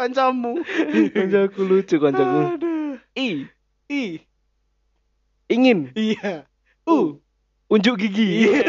[0.02, 0.66] Kancamu.
[1.14, 2.58] Kancaku lucu kancaku.
[3.14, 3.46] I
[3.86, 4.02] I.
[5.46, 6.50] ingin Iya.
[6.90, 7.22] U.
[7.70, 8.50] unjuk gigi.
[8.50, 8.66] Iya.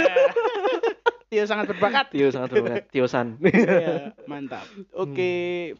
[1.32, 2.12] Tio sangat berbakat.
[2.12, 2.84] Tio sangat berbakat.
[2.92, 3.40] Tio San.
[3.48, 4.68] Iya, mantap.
[4.92, 5.72] Oke.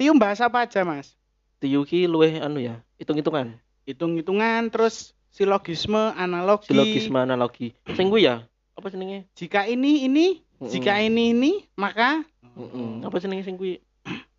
[0.00, 1.12] Tio bahas apa aja, Mas?
[1.60, 3.60] Tio ki luweh anu ya, hitung-hitungan.
[3.84, 6.72] Hitung-hitungan terus silogisme, analogi.
[6.72, 7.76] Silogisme analogi.
[7.92, 8.48] Sing ya,
[8.78, 9.28] apa jenenge?
[9.36, 12.24] Jika ini ini, jika ini ini, maka
[12.58, 13.06] Mm-mm.
[13.06, 13.78] Apa jenenge sing kuwi?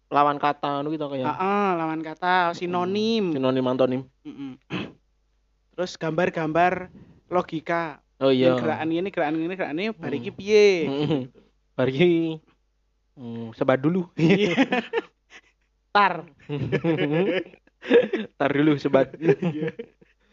[0.10, 1.22] Lawan kata anu gitu kayak.
[1.30, 3.30] Heeh, lawan kata sinonim.
[3.30, 4.02] Sinonim antonim.
[4.26, 4.58] Mm-mm.
[5.78, 6.90] Terus gambar-gambar
[7.30, 8.02] logika.
[8.18, 8.52] Oh iya.
[8.52, 10.68] Yang gerakan ini, gerakan ini, gerakan ini, bariki piye?
[10.90, 11.22] Mm-mm.
[11.78, 12.42] Bar iki
[13.16, 14.10] mm, sebat dulu.
[14.18, 14.58] Iya.
[15.96, 16.26] Tar.
[18.42, 19.14] Tar dulu sebat.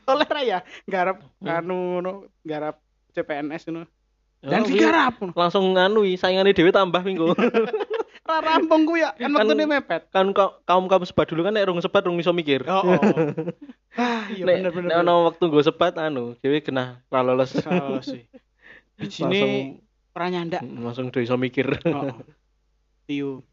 [0.06, 1.52] Oleh raya, garap Hmm.
[1.52, 2.12] anu ngono,
[2.42, 2.80] garap
[3.12, 3.84] CPNS ngono.
[4.40, 5.14] Oh, Dan kuwi digarap.
[5.34, 7.28] langsung nganu saingane dhewe tambah minggu.
[8.26, 10.02] Ra rampung ku ya, kan Kan- wektune mepet.
[10.10, 12.66] kan kaum kaum sebat dulu kan nek rung sebat rung iso mikir.
[12.66, 12.82] Oh.
[12.82, 12.98] oh.
[13.94, 14.90] ah, iya bener bener.
[14.90, 17.54] nek ono wektu nggo sebat anu, dhewe kena ra lolos.
[17.54, 18.26] Salah sih.
[18.98, 19.78] Bijine
[20.10, 20.60] ora nyandak.
[20.64, 21.70] langsung do iso mikir.
[21.86, 22.18] Oh.
[23.06, 23.46] Tiu,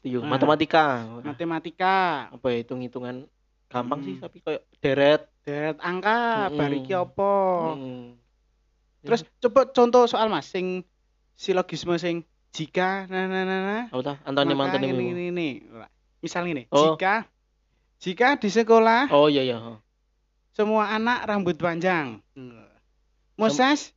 [0.00, 0.26] Iya, Ah.
[0.26, 1.04] matematika.
[1.20, 1.96] matematika,
[2.32, 3.28] Apa ya, hitung-hitungan
[3.68, 4.24] gampang sih Hmm.
[4.24, 5.22] tapi kayak deret.
[5.40, 7.32] deret angka, bariki apa?
[7.76, 8.16] Mm.
[9.00, 10.82] Terus coba contoh soal Mas sing
[11.32, 14.14] silogisme sing jika nah nah nah, nah apa ta?
[14.26, 14.98] Antonim maka antonim.
[14.98, 15.48] ini, ini, ini.
[16.20, 16.94] Misal ini, Oh.
[16.94, 17.24] jika
[18.00, 19.56] jika di sekolah Oh iya iya.
[19.60, 19.78] oh.
[20.52, 22.20] semua anak rambut panjang.
[23.40, 23.96] Moses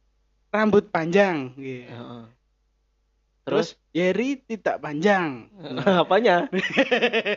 [0.53, 1.51] rambut panjang.
[1.57, 1.89] Gitu.
[1.89, 2.23] Heeh.
[3.43, 5.51] Terus Yeri tidak panjang.
[6.01, 6.47] apanya?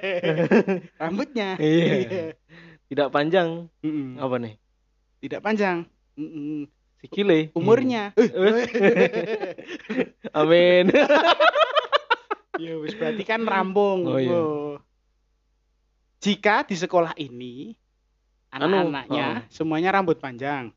[1.02, 1.58] Rambutnya.
[1.58, 2.38] Iya.
[2.86, 3.66] Tidak panjang.
[3.82, 4.14] Mm-mm.
[4.22, 4.54] Apa nih?
[5.18, 5.82] Tidak panjang.
[6.96, 7.02] Mm-mm.
[7.04, 7.38] Sikile.
[7.52, 8.16] Umurnya.
[10.40, 10.90] Amin.
[12.56, 14.08] Ya wis berarti kan rampung.
[14.08, 14.32] Oh, iya.
[14.32, 14.80] Oh.
[16.24, 17.76] Jika di sekolah ini
[18.48, 20.72] Anu, anak-anaknya semuanya rambut panjang.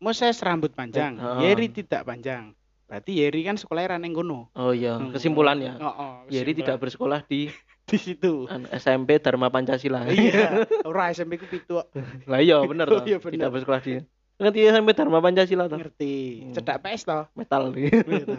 [0.00, 1.40] Moses rambut panjang, Eh, oh.
[1.44, 2.56] Yeri tidak panjang.
[2.88, 4.48] Berarti Yeri kan sekolahnya raneng kono.
[4.56, 5.76] Oh iya, kesimpulan ya.
[5.76, 7.52] Oh, oh, Yeri tidak bersekolah di
[7.92, 8.48] di situ.
[8.72, 10.08] SMP Dharma Pancasila.
[10.08, 11.76] iya, ora SMP ku pitu.
[12.24, 13.36] Lah iya bener Oh, iya, bener.
[13.36, 14.00] Tidak bersekolah di
[14.36, 15.80] Ngerti SMP Dharma Pancasila toh.
[15.80, 16.44] ngerti.
[16.44, 16.52] Hmm.
[16.52, 17.24] Cedak PS toh.
[17.32, 18.36] Metal Gitu.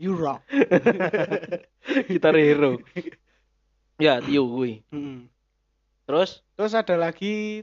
[0.00, 0.40] You rock.
[2.10, 2.80] Gitar hero.
[4.00, 4.82] Ya, Tio kuwi.
[4.90, 5.28] Mm.
[6.08, 7.62] Terus Terus ada lagi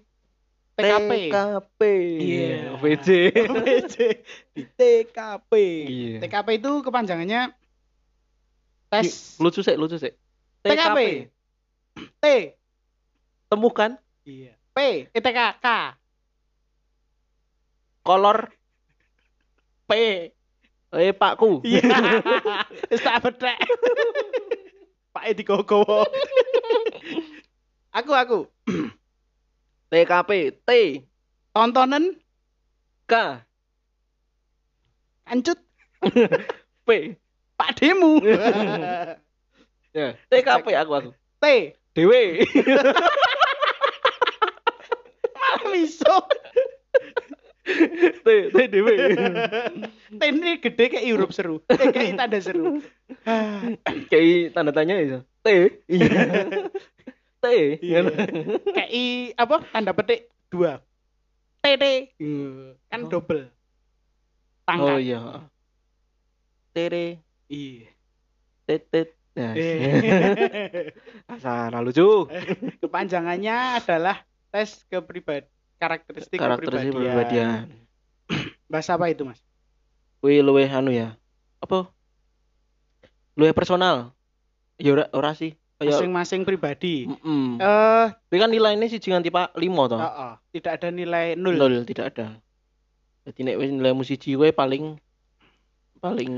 [0.78, 1.12] TKP.
[1.28, 1.82] TKP.
[2.24, 2.58] Iya.
[2.80, 3.08] VJ.
[3.36, 3.98] TKP.
[4.56, 5.52] Di TKP.
[5.84, 6.18] Iya.
[6.24, 7.52] TKP itu kepanjangannya
[8.88, 10.14] tes Lucu sih, lucu sih.
[10.64, 11.28] TKP.
[12.22, 12.26] T.
[13.50, 14.56] Temukan Iya.
[14.72, 15.10] P.
[15.12, 15.68] E T K K.
[18.10, 18.50] kolor
[19.86, 19.92] P.
[20.90, 21.62] Eh, Pakku.
[21.62, 21.86] Iya.
[22.90, 23.62] Wis tak bedhek.
[25.14, 26.10] Pak Edi Gogowo.
[27.94, 28.50] Aku aku.
[29.94, 30.30] TKP
[30.68, 30.70] T
[31.54, 32.18] Tontonan
[33.06, 33.14] K
[35.30, 35.62] ancut
[36.90, 36.90] P.
[37.54, 38.18] Pak Demu.
[39.90, 41.10] Ya, TKP aku aku.
[41.42, 41.46] T.
[41.98, 42.46] Dewe.
[45.34, 46.14] Malah miso.
[48.20, 48.94] T T dewe.
[50.12, 51.64] T ini gede kayak huruf seru.
[51.68, 52.80] Eh, kayak tanda seru.
[54.12, 55.20] Kayak tanda tanya ya.
[55.42, 55.48] T.
[55.86, 56.10] Iya.
[57.40, 57.46] T.
[57.80, 58.00] Iya.
[58.68, 60.84] kayak i apa tanda petik dua.
[61.60, 61.84] TT.
[62.88, 63.10] Kan Oh.
[63.10, 63.44] double.
[63.44, 63.52] Oh
[64.66, 65.00] Tangkat.
[65.02, 65.22] iya.
[66.72, 67.08] Tere.
[67.48, 67.88] Iya.
[68.64, 69.16] Tetet.
[69.34, 70.92] Nah, Eh.
[71.28, 72.28] asal lucu.
[72.80, 75.48] Kepanjangannya adalah tes kepribadian
[75.80, 77.66] karakteristik Karakteristik kepribadian.
[77.66, 78.48] kepribadian.
[78.72, 79.40] Bahasa apa itu, Mas?
[80.20, 81.16] kuwi luwih anu ya.
[81.58, 81.88] Apa?
[83.34, 84.12] Luwih personal.
[84.76, 85.56] Ya ora ora sih.
[85.80, 87.08] Kayak Masing-masing pribadi.
[87.08, 89.96] Eh, Kuwi kan nilainya siji nganti Pak 5 to.
[89.96, 91.56] heeh, tidak ada nilai nol.
[91.56, 92.36] Nol tidak ada.
[93.24, 95.00] Jadi nek wis nilai musiji kuwi paling
[95.98, 96.32] paling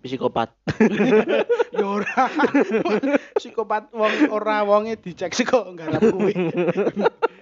[0.00, 0.48] psikopat.
[1.70, 2.26] Ya ora.
[3.38, 6.34] Psikopat wong ora wonge dicek sih kok nggarap kuwi.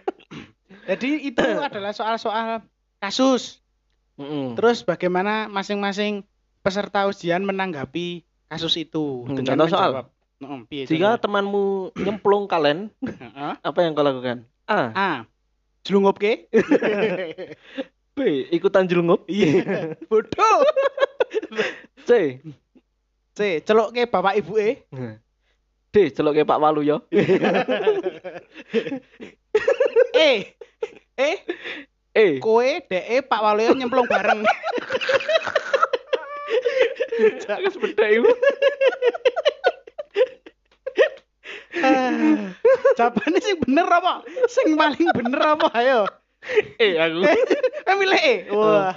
[0.88, 2.64] Jadi itu adalah soal-soal
[2.98, 3.60] kasus.
[4.16, 4.56] Mm-mm.
[4.56, 6.24] Terus bagaimana masing-masing
[6.64, 9.90] peserta ujian menanggapi kasus itu Hmm, dengan contoh soal.
[10.72, 13.52] Jika temanmu nyemplung kalen, Heeh.
[13.60, 14.48] apa yang kau lakukan?
[14.66, 14.90] A.
[14.96, 15.10] A.
[15.84, 16.48] Jelungupke?
[18.18, 18.18] B.
[18.50, 19.28] Ikutan jelungup.
[19.30, 19.62] Iya.
[20.10, 20.58] Bodoh.
[22.02, 22.42] C.
[23.36, 23.62] C.
[23.62, 24.40] Celukke bapak e.
[24.42, 24.68] ibuke.
[25.88, 26.12] D.
[26.12, 27.06] Celok kayak Pak Waluyo.
[30.14, 30.54] E.
[31.18, 31.30] E.
[32.14, 32.26] E.
[32.40, 34.42] Kowe DE Pak Waluyo nyemplung bareng.
[37.42, 38.30] Jangan sepeda itu.
[42.98, 44.14] Jawabannya sing bener apa?
[44.50, 46.00] Sing paling bener apa ayo?
[46.78, 47.22] E aku.
[47.86, 48.34] Eh milih E.
[48.54, 48.94] Wah.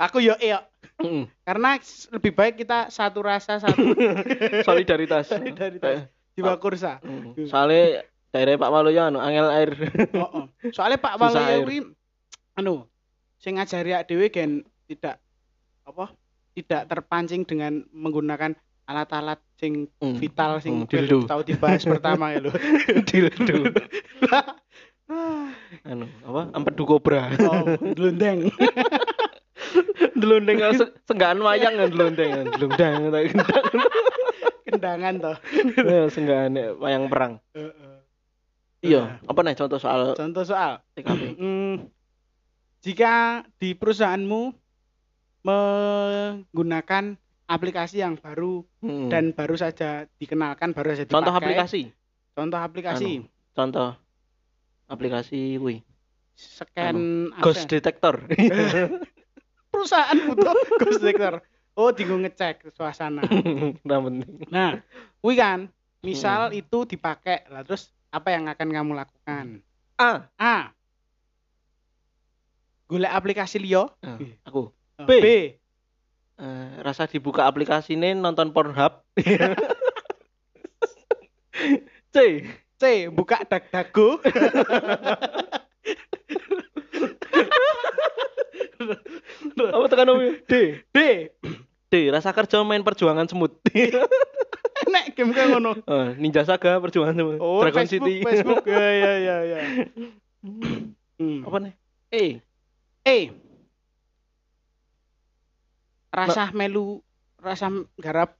[0.00, 0.56] Aku yo E.
[1.00, 1.24] Mm.
[1.48, 1.80] Karena
[2.12, 3.96] lebih baik kita satu rasa satu
[4.68, 5.32] Solidaritas.
[5.32, 6.12] Solidaritas.
[6.36, 7.00] jiwa kursa.
[7.00, 7.48] Mm.
[7.48, 9.70] Soalnya daerah Pak Waluyo anu angel air.
[10.14, 10.44] Oh, oh.
[10.70, 11.78] Soalnya Pak Waluyo kuwi
[12.54, 12.86] anu
[13.36, 14.50] sing ngajari awake dhewe gen
[14.86, 15.18] tidak
[15.82, 16.12] apa?
[16.50, 20.14] Tidak terpancing dengan menggunakan alat-alat sing Mm.
[20.16, 21.18] vital sing Mm, dildo.
[21.24, 22.50] tahu dibahas pertama ya lho.
[23.08, 23.70] Dildo.
[25.86, 26.40] anu apa?
[26.54, 27.30] Empedu kobra.
[27.40, 27.64] oh,
[27.94, 28.50] glundeng.
[30.20, 32.30] Delondeng se- senggaan wayang kan delondeng.
[32.50, 33.64] Delondeng tak gendang.
[34.66, 35.36] Kendangan toh.
[35.76, 37.40] Ya, Senggaan wayang perang.
[38.80, 40.80] Iya, apa nih contoh soal Contoh soal?
[41.40, 41.88] Hmm,
[42.80, 44.56] jika di perusahaanmu
[45.44, 49.08] menggunakan aplikasi yang baru Mm.
[49.12, 51.16] dan baru saja dikenalkan, baru saja dipakai.
[51.20, 51.82] contoh aplikasi.
[52.32, 53.12] Contoh aplikasi.
[53.52, 53.88] Contoh
[54.88, 55.84] aplikasi wih.
[56.32, 56.96] Scan
[57.44, 57.68] Ghost absen.
[57.68, 58.14] detector.
[59.72, 61.44] perusahaan butuh ghost detector.
[61.76, 63.24] Oh, tinggal ngecek suasana.
[63.88, 64.48] Nah, penting.
[64.48, 64.80] Nah,
[65.20, 65.68] kuwi kan,
[66.00, 66.60] misal Hmm.
[66.60, 69.62] itu dipakai, lah terus apa yang akan kamu lakukan?
[69.94, 70.26] A.
[70.34, 70.74] A.
[72.90, 73.94] Golek aplikasi liyo.
[74.02, 74.74] Ah, aku.
[75.06, 75.10] B.
[75.22, 75.26] B.
[76.40, 79.06] Eh, rasa dibuka aplikasi ini nonton Pornhub.
[82.10, 82.16] C.
[82.80, 83.06] C.
[83.12, 84.18] Buka DuckDuckGo.
[89.60, 90.10] Apa tekan?
[90.50, 90.82] D.
[90.90, 90.98] D.
[91.86, 91.94] D.
[92.10, 93.54] Rasa kerja main perjuangan semut.
[94.92, 95.76] Nek game kayak ngono.
[95.84, 97.36] Eh, Ninja Saga perjuangan semut.
[97.40, 98.14] Oh, Dragon Facebook, City.
[98.24, 98.64] Facebook.
[98.70, 99.58] Ya ya ya ya.
[101.20, 101.44] Hmm.
[101.44, 101.74] Apa nih?
[102.10, 102.24] E.
[103.04, 103.18] E.
[106.10, 107.04] Rasa melu
[107.38, 108.34] rasa garap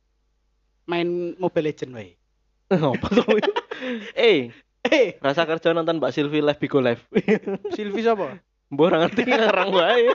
[0.88, 2.16] main Mobile Legend wae.
[2.72, 3.26] Apa tuh?
[4.16, 4.50] E.
[4.80, 7.04] Eh, Rasa kerja nonton Mbak Silvi live Bigo live.
[7.76, 8.40] Silvi sapa?
[8.72, 10.08] Mbok ora ngerti ngarang wae.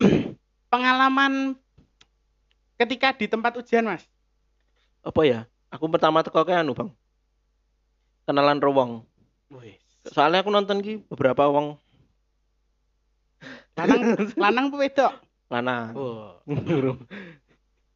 [0.72, 1.52] Pengalaman
[2.76, 4.04] ketika di tempat ujian, Mas.
[5.02, 5.40] Apa ya?
[5.72, 6.90] Aku pertama teko kayak anu, Bang.
[8.28, 8.90] Kenalan ro wong.
[9.52, 9.76] Wih.
[10.06, 11.78] Soalnya aku nonton ki beberapa wong
[13.76, 14.00] Lanang
[14.42, 15.12] lanang apa wedok?
[15.46, 15.94] lanang.
[15.94, 16.42] Oh.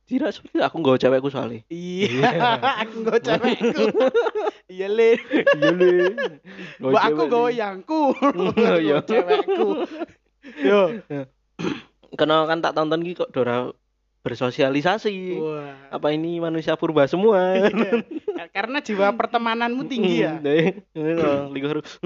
[0.07, 1.67] Tidak seperti aku nggak cewekku soalnya.
[1.67, 2.31] Iya,
[2.87, 3.85] aku nggo cewekku.
[4.71, 5.19] Iya, Le.
[5.59, 5.95] Iya le.
[6.79, 8.03] Mbak aku nggo yangku.
[8.55, 9.03] Iya.
[9.03, 9.69] Nggo cewekku.
[10.63, 10.81] Yo.
[12.15, 13.75] Karena kan tak tonton ki kok Dora
[14.21, 15.41] bersosialisasi.
[15.41, 15.73] Wah.
[15.89, 17.57] Apa ini manusia purba semua?
[18.57, 20.37] Karena jiwa pertemananmu tinggi ya.
[20.41, 20.85] Deh,
[21.53, 21.99] ligo harus.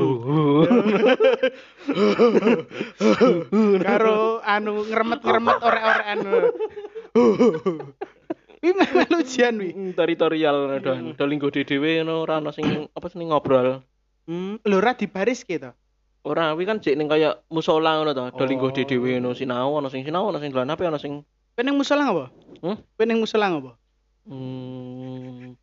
[3.85, 6.31] Karo anu ngeremet-ngeremet ore-ore anu.
[8.65, 9.93] Wi melu ujian wi.
[9.93, 13.85] Teritorial do do linggo dhewe ngono ora ono sing apa sing ngobrol.
[14.25, 15.69] Hmm, lho ora dibaris gitu.
[16.25, 18.75] Ora, kuwi kan jek ning kaya musola ngono to, do linggo Oh.
[18.75, 21.21] dhewe ngono sinau, ono sing sinau, ono sing dolan HP, ono sing
[21.55, 22.25] Kowe ning musola apa?
[22.61, 22.77] Hmm?
[22.95, 23.73] Kowe ning musola apa?
[24.25, 25.55] hmm,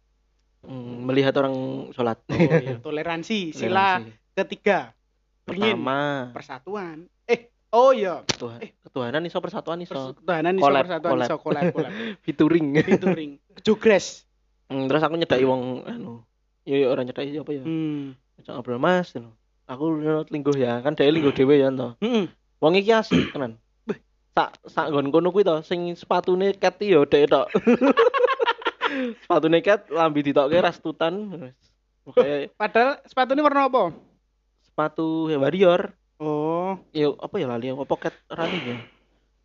[0.63, 1.55] hmm, melihat orang
[1.91, 2.17] sholat.
[2.31, 3.51] Oh iya, toleransi.
[3.51, 4.11] Sila Toleransi.
[4.33, 4.79] ketiga.
[5.43, 7.09] Pertama Persatuan.
[7.25, 8.23] Eh, oh iya.
[8.31, 11.27] Tuhan, ketuhanan iso persatuan iso Persatuan iso Collab, persatuan collab.
[11.27, 11.91] iso collab collab.
[12.21, 12.65] featuring.
[12.79, 13.31] Featuring.
[13.59, 14.23] Jogres.
[14.69, 16.23] Hmm, terus aku nyedaki wong anu.
[16.63, 17.63] Ya ya ora nyedaki apa ya.
[17.65, 18.13] Hmm.
[18.39, 19.11] Ajak ngobrol Mas.
[19.11, 19.27] gitu.
[19.67, 19.83] Aku
[20.29, 21.97] lingguh ya, kan dhewe lingguh dhewe ya to.
[21.99, 22.29] Heeh.
[22.61, 23.57] Wong iki asik tenan.
[24.31, 27.47] Sak sak nggon kono kuwi to sing sepatune iki ya dhek tok.
[29.23, 31.13] sepatune cat lambi ditokke rastutan.
[32.15, 33.83] Kayak Padahal sepatunya warna apa?
[34.63, 35.91] sepatu warrior.
[36.21, 36.51] Oh.
[36.71, 36.71] Oh.
[36.95, 38.77] ya apa ya lali apa pocket running ya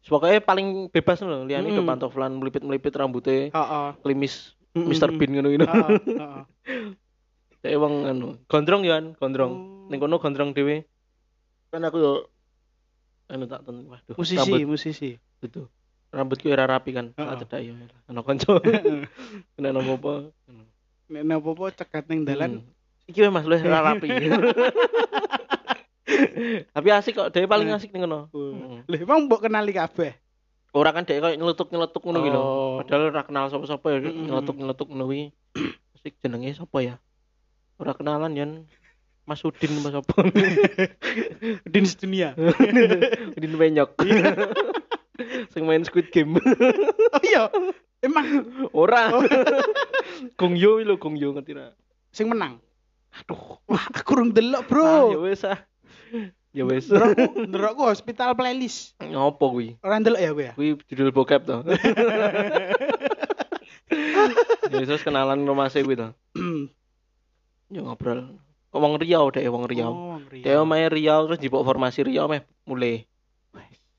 [0.07, 1.77] pokoknya paling bebas loh liane Mm.
[1.77, 3.88] ke pantoflan melipit-melipit rambutnya Heeh.
[4.05, 5.09] klimis Mm, Mr.
[5.11, 5.88] mm, Bean ngono ngono Heeh,
[7.64, 7.75] heeh.
[7.83, 9.88] wong anu gondrong ya kan gondrong Oh.
[9.90, 10.85] ning kono gondrong dhewe
[11.72, 12.12] kan aku yo
[13.27, 14.67] anu tak ten waduh Musisi, rambut.
[14.71, 15.11] musisi.
[15.43, 15.62] itu
[16.15, 17.07] rambutku ora rapi kan.
[17.12, 17.27] Heeh.
[17.27, 17.73] tak cedak yo
[18.07, 18.57] ana kanca.
[19.59, 20.12] Kena nopo apa
[21.07, 22.53] Nek napa apa cegat ning dalan.
[22.62, 23.11] Hmm.
[23.11, 24.09] iki weh Mas luwih ora rapi.
[26.75, 28.31] Tapi asik kok dhewe paling asik ning kono.
[28.31, 28.87] Hmm.
[28.87, 30.15] Lha emang mbok kenali kabeh.
[30.77, 32.41] ora kan dhek koyo nyeletuk-nyeletuk ngono kuwi lho.
[32.43, 32.77] Oh.
[32.85, 35.33] padahal ora kenal sapa-sapa ya nyeletuk-nyeletuk ngono kuwi.
[35.97, 36.95] Asik jenenge sapa ya?
[37.81, 38.51] Ora kenalan yan
[39.27, 40.15] Mas Udin Mas apa?
[41.73, 42.33] Din sedunia.
[43.37, 43.99] Udin Penyok.
[45.53, 46.39] Sing main Squid Game.
[46.39, 47.51] Oh iya.
[48.07, 48.47] Emang.
[48.71, 49.11] Ora.
[50.39, 51.75] Gong Yo lho Gong Yo ngerti ra
[52.17, 52.57] sing menang.
[53.12, 55.29] aduh Wah, aku urung delok, ah, ya Bro.
[55.29, 55.61] wis ah.
[56.57, 56.89] Ya wis.
[56.89, 58.97] Ndelokku, hospital playlist.
[59.05, 59.77] ngopo kuwi?
[59.85, 60.53] Ora ndelok ya kowe ya?
[60.57, 61.61] kuwi judul bokep to.
[64.73, 66.09] Ya terus kenalan rumah saya kuwi to.
[67.69, 68.41] Ya ngobrol
[68.77, 70.43] wong Riau deh wong Riau Oh, Riau.
[70.43, 73.05] Dia main Riau terus jipok formasi Riau meh mulai.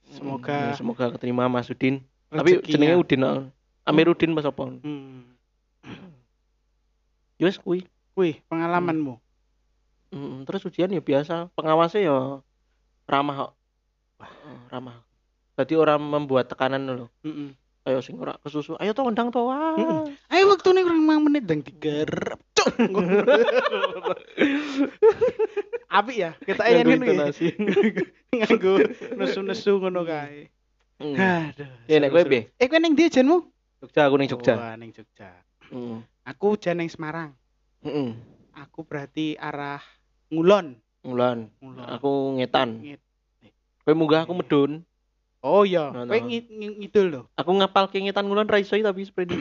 [0.08, 2.00] Semoga Ya, semoga keterima Mas Udin.
[2.28, 2.72] Tapi rezekinya.
[2.72, 3.22] jenenge Udin.
[3.22, 3.44] ah.
[3.84, 4.66] Amirudin Mas apa?
[4.66, 5.28] Hmm.
[7.38, 7.86] Yus kuwi.
[8.18, 9.22] Wih, pengalamanmu.
[10.10, 11.54] Mm, terus ujian ya biasa.
[11.54, 12.16] Pengawasnya ya
[13.06, 13.52] ramah kok.
[14.24, 15.06] Eh, ramah.
[15.54, 17.10] Jadi orang membuat tekanan loh.
[17.22, 17.54] Heeh.
[17.86, 18.74] Ayo sing ora kesusu.
[18.82, 19.46] Ayo to undang to.
[19.46, 19.78] wah.
[19.78, 20.12] Mm-mm.
[20.28, 22.40] Ayo waktu ini kurang 5 menit dan digarap.
[25.88, 27.56] Api ya, kita ini intonasi.
[28.38, 28.84] Nganggo
[29.16, 30.52] nesu-nesu ngono kae.
[31.00, 31.16] Mm.
[31.16, 31.70] Aduh.
[31.88, 32.50] Ya nek kowe piye?
[32.60, 33.46] Eh kowe ning ndi jenmu?
[33.80, 34.58] Jogja aku ning Jogja.
[34.58, 35.30] Wah, ning Jogja.
[35.70, 36.02] Heeh.
[36.26, 37.32] Aku jan ning Semarang.
[37.86, 38.18] Heeh.
[38.58, 39.80] Aku berarti arah
[40.34, 40.76] Ngulon.
[41.06, 41.48] Mulan.
[41.64, 41.86] Ngulon.
[41.88, 42.84] Aku ngetan.
[42.84, 43.00] Ngit.
[43.86, 44.84] Kowe munggah aku medun.
[45.46, 46.12] Oh iya, No, no.
[46.12, 47.22] kowe ngi- ngi- ngidul lho.
[47.38, 49.32] Aku ngapal ke ngetan ngulon ra iso tapi sprint.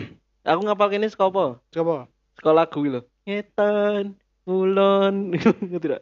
[0.47, 1.59] aku ngapal kene saka apa?
[1.75, 2.07] Coba.
[2.37, 4.15] sekolah lagu lho ngetan
[4.47, 5.35] mulon
[5.71, 5.99] ngerti na.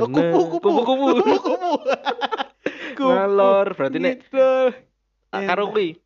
[0.00, 0.40] Oh, kupu na.
[0.40, 1.08] kupu Kupu-kupu.
[1.20, 1.70] kupu kupu.
[2.96, 3.06] Kupu.
[3.06, 4.66] ngalor berarti Ngidul.
[5.32, 5.96] ah, karo kuwi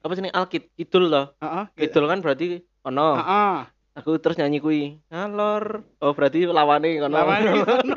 [0.00, 1.64] apa sih alkit kidul loh Heeh.
[1.76, 3.56] kidul kan berarti ono Heeh.
[3.94, 7.50] Aku terus nyanyi kuwi ngalor oh berarti lawane kono Lawane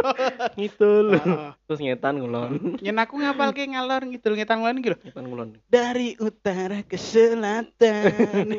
[0.58, 1.50] ngidul Heeh.
[1.66, 4.98] terus ngetan ngulon Yen aku ngapalke ngalor ngidul ngetan ngulon iki lho.
[5.02, 8.14] ngetan ngulon Dari utara ke selatan.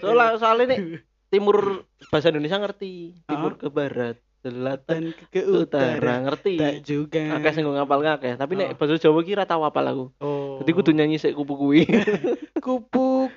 [0.00, 0.80] soalnya soalnya nek
[1.28, 3.58] timur bahasa Indonesia ngerti timur Ah.
[3.58, 6.14] ke barat selatan ke utara utara.
[6.24, 7.22] ngerti Tak juga.
[7.36, 8.76] akeh sing ngapal akeh tapi nek Oh.
[8.76, 10.56] bahasa Jawa ki ra tau apal aku Oh.
[10.58, 11.84] Jadi kudu nyanyi sik kupu kuwi.
[12.64, 13.28] kupu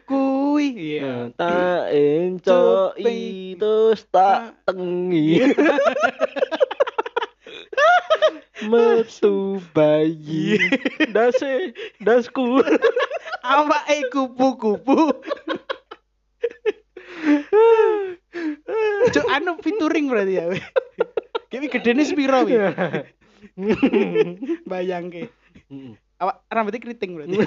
[0.53, 0.69] kuwi.
[0.77, 1.33] Iya.
[1.33, 5.49] Tak encoki terus tak tengi.
[8.69, 10.61] Metu bayi.
[11.09, 12.61] Dase, dasku.
[13.41, 15.17] Awake kupu-kupu.
[19.09, 20.45] Cuk anu featuring berarti ya.
[21.49, 22.61] Kimi gedene sepiro wi?
[24.69, 25.33] Bayangke.
[26.23, 27.35] Awak rambutnya keriting berarti.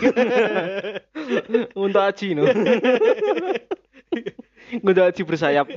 [1.88, 2.44] Untuk aji no.
[4.88, 5.66] Untuk aji bersayap.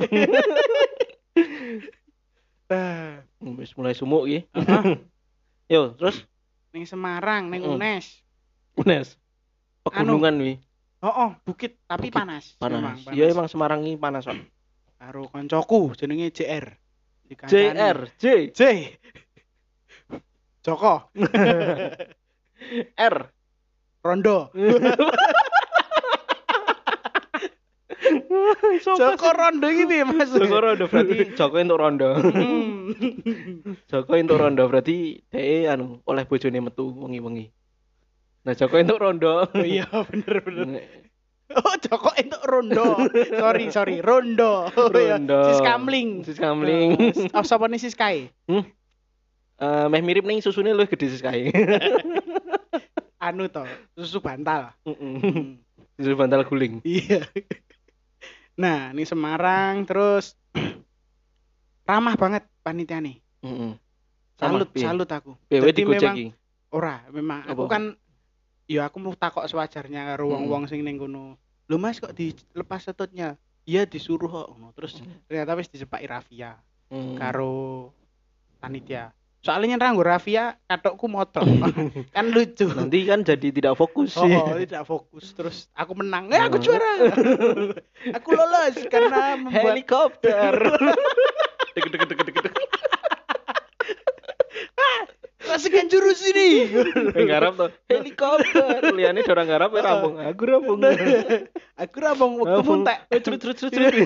[2.70, 3.26] Ah,
[3.58, 4.94] Wis mulai sumuk ah,
[5.66, 6.22] Yo, terus
[6.70, 7.82] ning Semarang, ning Mm.
[7.82, 8.22] UNES.
[8.78, 9.18] Unes.
[9.82, 10.62] Pegunungan wi.
[11.02, 12.54] Oh, oh, bukit tapi Bukit, panas.
[12.62, 13.10] Panas.
[13.10, 14.38] Iya emang Semarang ini panas kok.
[15.02, 16.78] Karo koncoku jenenge JR.
[17.50, 18.62] JR, J, J.
[20.62, 21.10] Joko.
[22.96, 23.16] R.
[24.00, 24.50] Rondo.
[28.80, 30.32] Joko Rondo gitu ya Mas.
[30.32, 32.10] Joko Rondo berarti Joko untuk Rondo.
[32.16, 32.96] Hmm.
[33.92, 37.52] Joko untuk Rondo berarti DE anu oleh bojone metu wengi-wengi.
[38.48, 39.52] Nah, Joko untuk Rondo.
[39.52, 40.84] Oh iya bener bener.
[41.50, 43.10] Oh Joko entuk Rondo.
[43.36, 44.70] sorry sorry Rondo.
[44.70, 45.18] Oh, iya.
[45.18, 45.50] Rondo.
[45.50, 46.10] Sis Kamling.
[46.24, 46.94] Sis Kamling.
[47.34, 48.30] Oh sapa nih Sis Kai?
[49.60, 51.52] Eh, meh mirip ning susune luwih gede sis kae.
[53.20, 53.68] Anu to,
[54.00, 54.72] susu bantal.
[54.88, 55.60] Hmm.
[56.00, 56.80] Susu bantal guling.
[56.88, 57.28] Iya.
[58.56, 60.40] Nah, ini Semarang terus
[61.90, 63.20] ramah banget panitia nih.
[64.40, 65.36] Salut, salut aku.
[65.52, 66.16] BW Jadi memang
[66.72, 67.72] ora, memang aku Apa?
[67.76, 67.84] kan
[68.72, 71.36] ya aku mau takok sewajarnya karo wong-wong sing ning kono.
[71.68, 73.36] Lho Mas kok dilepas setutnya?
[73.68, 74.48] Iya disuruh kok.
[74.80, 76.56] Terus ternyata wis disepaki Rafia
[76.90, 77.20] Hmm.
[77.20, 77.92] karo
[78.58, 79.14] panitia.
[79.40, 81.48] Soalnya nyerang gue Rafia katokku motor.
[82.16, 82.68] kan lucu.
[82.76, 84.36] Nanti kan jadi tidak fokus Oh, sih.
[84.36, 85.32] oh, tidak fokus.
[85.32, 86.28] Terus aku menang.
[86.28, 87.08] Eh, aku juara.
[88.20, 90.54] aku lolos karena membuat Helikopter.
[95.40, 96.68] Pastikan jurus ini.
[97.26, 98.92] Garap tuh helikopter.
[98.94, 100.14] Liane orang garap ya rampung.
[100.22, 100.80] Aku rampung.
[101.80, 102.98] Aku rampung wektu muntek.
[103.24, 104.06] Cerut cerut cerut cerut.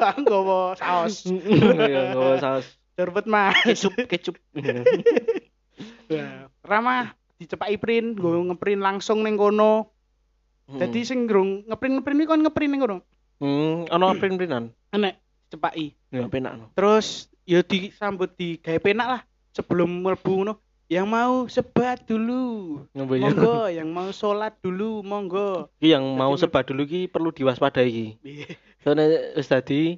[0.00, 1.28] Aku nggawa saos.
[1.28, 2.66] Iya, nggak saus.
[2.94, 3.54] Cerbet mah.
[3.66, 4.36] Kecup kecup.
[6.04, 9.90] Nah, Ramah dicepaki print, gue ngeprint langsung ning kono.
[10.68, 12.96] Jadi sing ngurung ngeprint ngeprint iki kon ngeprint ning kono.
[13.40, 14.70] hmm, ono print-printan.
[14.94, 15.18] Enek
[15.50, 15.92] cepaki.
[16.14, 16.64] Ya penak no.
[16.76, 19.20] Terus ya disambut di gawe penak lah
[19.52, 20.54] sebelum mlebu ngono.
[20.92, 22.44] Yang mau sebat dulu.
[22.92, 23.02] Ya?
[23.08, 25.72] Monggo, yang mau sholat dulu, monggo.
[25.80, 28.06] Yang mau sebat dulu ki perlu diwaspadai ki.
[28.84, 29.96] Soalnya wis tadi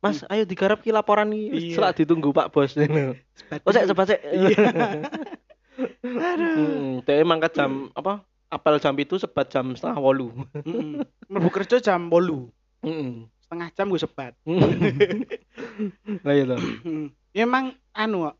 [0.00, 1.42] Mas, ayo digarap ki laporan ki.
[1.50, 1.74] Wis Iya.
[1.76, 2.72] selak ditunggu Pak Bos.
[2.72, 3.90] Sebat Oh, sik dulu.
[3.92, 4.20] sebat sik.
[6.00, 7.04] Heeh.
[7.04, 8.24] Dia mangkat jam apa?
[8.48, 10.32] Apel jam itu sebat jam setengah wolu.
[10.58, 11.04] Mm-mm.
[11.30, 12.48] Mlebu kerja jam 8.
[12.82, 13.28] Heeh.
[13.38, 14.32] Setengah jam gue sebat.
[16.26, 16.58] Lah iya toh.
[16.82, 17.06] Mm.
[17.30, 18.32] Ya emang anu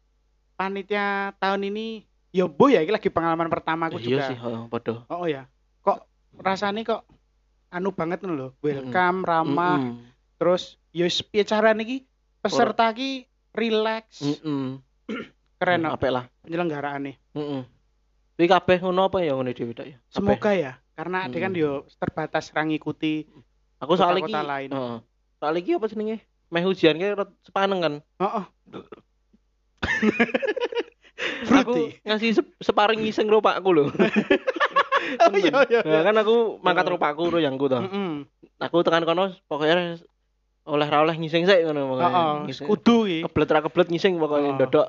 [0.57, 1.07] panitia
[1.37, 4.23] tahun ini ya bu ya ini lagi pengalaman pertama aku Iya juga.
[4.27, 5.05] sih, heeh, padha.
[5.07, 5.47] Oh ya.
[5.81, 5.99] Kok
[6.37, 7.03] rasanya kok
[7.69, 8.49] anu banget ngono lho.
[8.59, 10.10] Welcome, ramah, Heeh.
[10.41, 12.09] Terus ya wis piye carane iki
[12.41, 14.81] peserta ki relax, Heeh.
[15.61, 16.25] keren kok Apik lah.
[16.41, 17.13] penyelenggaraane.
[17.37, 17.63] Heeh.
[18.35, 20.01] Kuwi kabeh ngono apa ya ngene dhewe ya?
[20.09, 21.61] Semoga ya, karena dia kan Mm.
[21.61, 23.29] yo terbatas ra ngikuti.
[23.77, 24.71] aku soal iki lain.
[24.71, 24.97] heeh.
[25.37, 26.25] Soal iki apa jenenge?
[26.49, 27.13] Meh ujian ki
[27.43, 27.95] sepaneng kan.
[28.17, 28.45] Heeh.
[31.53, 32.01] Aku Fruity.
[32.03, 33.93] ngasih sep- separing ngising ro pakku lho.
[35.21, 35.81] Oh iya iya.
[35.83, 36.93] Nah, kan aku mangkat Heeh.
[36.93, 37.77] ro pakku ro yangku to.
[37.77, 38.25] Heeh.
[38.59, 40.01] Aku tekan kono pokoknya
[40.69, 42.11] oleh ra oleh ngising sik ngono pokoknya.
[42.45, 43.19] Heeh, kudu iki.
[43.25, 44.59] Keblet ra keblet ngising pokoknya Heeh.
[44.61, 44.87] ndodok.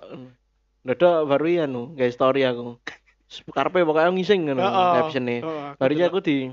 [0.82, 2.76] Ndodok baru ya anu, gawe story aku.
[3.48, 5.36] Karepe pokoknya ngising ngono captione.
[5.78, 6.52] Barunya aku di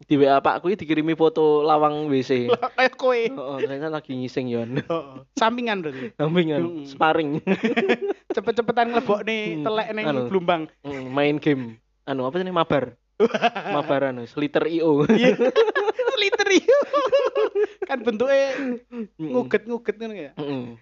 [0.00, 2.48] di WA pakku iki dikirimi foto lawang WC.
[2.78, 3.12] Kayak kowe.
[3.12, 4.80] Heeh, saya lagi ngising yon.
[4.80, 5.16] Heeh.
[5.36, 6.16] Sampingan berarti.
[6.16, 7.44] Sampingan, sparring,
[8.34, 9.66] Cepet-cepetan Hmm.
[9.66, 10.30] telek ning Anu.
[10.30, 10.70] Blumbang.
[10.80, 11.76] Mm, main game.
[12.08, 12.96] Anu apa sih mabar?
[13.76, 15.04] mabar anu, sliter IO.
[15.04, 15.36] Iya.
[16.16, 16.78] Liter iyo.
[17.90, 18.54] Kan bentuknya
[19.18, 20.30] nguget-nguget ngono ya.
[20.38, 20.78] Heeh.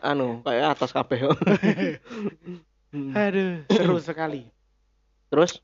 [0.00, 1.28] Anu kayak atas kabeh.
[3.20, 4.48] Aduh, seru sekali.
[5.28, 5.60] Terus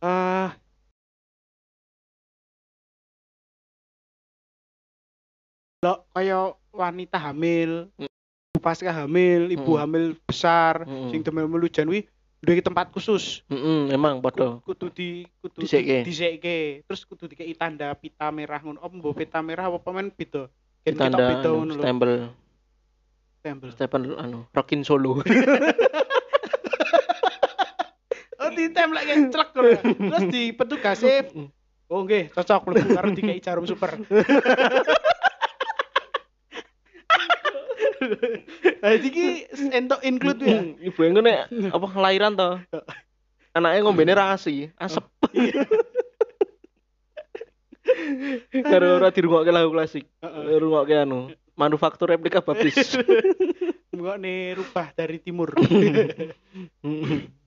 [0.00, 0.50] Eh
[5.80, 8.08] lo kayak wanita hamil, Mm.
[8.60, 9.80] pasca hamil, ibu Mm.
[9.80, 12.04] hamil besar, sing demel melujan wi
[12.40, 13.44] duwe tempat khusus.
[13.52, 14.64] heeh emang padha.
[14.64, 16.00] Kudu di kudu Disekke.
[16.02, 16.58] di, disekke.
[16.88, 18.80] Terus kudu dikei tanda pita merah ngono.
[18.80, 20.48] Apa mbok pita merah apa pemain beda?
[20.80, 21.82] Gen Tanda beda anu, ngono lho.
[21.84, 22.10] stempel
[23.40, 23.68] Stempel.
[23.76, 25.20] stempel anu Rockin Solo.
[28.40, 29.70] Oh, ditempel kayak celek ngono.
[29.84, 31.28] Terus di petugasnya
[31.92, 33.98] Oh nggih, cocok mlebu karo dikei jarum super.
[38.80, 40.60] Nah, iki entuk include ya.
[40.64, 41.34] Ibu yang kene
[41.68, 42.60] apa kelahiran to.
[43.56, 45.02] Anaknya ngombene rasi, asep.
[48.70, 50.06] Karo ora dirungokke lagu klasik.
[50.22, 50.62] Heeh.
[50.62, 52.38] Rungokke anu, manufaktur replika.
[53.90, 55.50] Enggak nih rubah dari timur.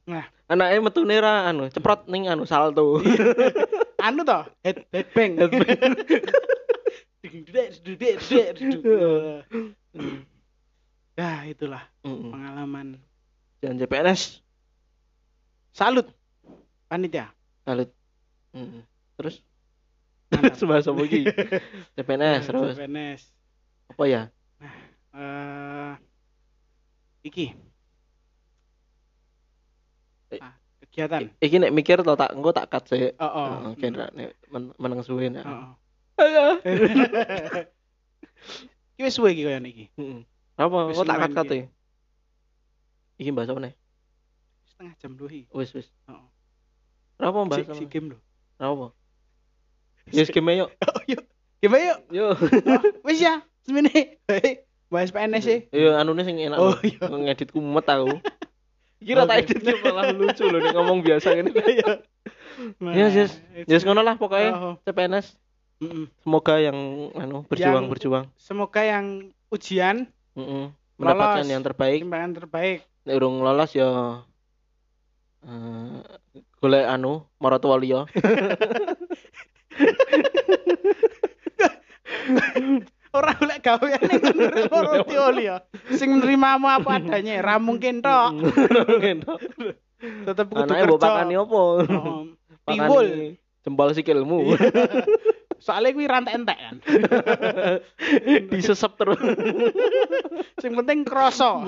[0.03, 0.27] Nah.
[0.51, 2.99] Anaknya metune ra anu, ceprot ning anu salto.
[4.03, 5.39] anu toh, head headbang.
[7.23, 8.59] Dudek, dudek, dudek.
[11.13, 12.29] Ya, itulah Heeh.
[12.33, 12.97] pengalaman.
[13.61, 14.41] Jangan CPNS.
[15.69, 16.09] Salut
[16.89, 17.29] panitia.
[17.65, 17.89] Salut.
[18.57, 18.81] Heeh.
[19.21, 19.35] Terus
[20.33, 21.29] terus bahas apa iki?
[21.93, 22.73] CPNS terus.
[22.77, 23.21] PNS.
[23.93, 24.21] Apa ya?
[25.13, 25.93] Eh
[27.21, 27.53] iki.
[30.33, 30.41] Eh.
[30.41, 31.29] Ah, kegiatan.
[31.37, 33.13] Iki nek mikir to tak engko tak cut sik.
[33.21, 33.45] Oh, oh.
[33.69, 35.45] Heeh, kira nek men- meneng suwe nek.
[35.45, 35.69] Oh, oh.
[36.17, 36.57] Ayo.
[38.93, 39.85] Iki wis suwe iki koyo iki.
[39.93, 40.21] Heeh.
[40.53, 41.57] Apa kok tak lumayan cut-cut iki.
[41.57, 41.65] e?
[43.19, 43.73] Iki bahas apa nih?
[44.67, 45.49] Setengah jam dulu iki.
[45.49, 45.87] Wis wis.
[46.05, 46.25] Heeh.
[47.19, 47.73] Apa bahas Si, apa?
[47.75, 48.19] si game lho.
[48.57, 48.87] Apa?
[50.11, 50.67] Yes game yuk.
[50.83, 51.23] Oh, yuk.
[51.57, 51.99] Gimana yuk?
[52.11, 52.33] Yuk.
[52.69, 53.39] Oh, wis ya.
[53.63, 54.19] Semene.
[54.91, 55.59] Bahas PNS sih.
[55.71, 56.59] Yo anune sing enak.
[56.59, 57.07] Oh, iya.
[57.07, 58.19] Ngeditku mumet aku.
[58.99, 61.49] Kira tak edit malah lucu loh nek ngomong biasa ngene.
[62.77, 63.31] Nah, Yes, yes.
[63.65, 65.33] Yes ngono lah pokoknya Oh, CPNS.
[65.79, 66.05] mm-mm.
[66.21, 66.77] Semoga yang
[67.11, 68.25] anu berjuang Yang- berjuang.
[68.37, 69.05] Semoga yang
[69.49, 70.65] ujian Heeh.
[70.97, 71.53] Mendapatkan Lolos.
[71.53, 71.99] yang terbaik.
[72.05, 72.79] timbangan terbaik.
[73.03, 73.89] Nek urung lolos ya
[75.43, 75.99] eh
[76.57, 78.01] golek anu maratuwa liya.
[83.13, 84.21] Orang golek gawean ning
[84.71, 85.61] ngono teori ya.
[85.93, 88.31] Sing nerimamu apa adanya, ra mungkin tok.
[90.01, 91.07] Tetep kudu Anake mbok kerja.
[91.13, 91.61] pakani opo?
[91.85, 92.25] Oh,
[92.65, 93.07] Pakani Tiwul.
[93.63, 94.39] Jempol sikilmu.
[95.63, 96.75] Soalnya kuwi rantai entek kan.
[98.51, 99.15] Disesep terus.
[100.61, 101.63] Sing penting kroso.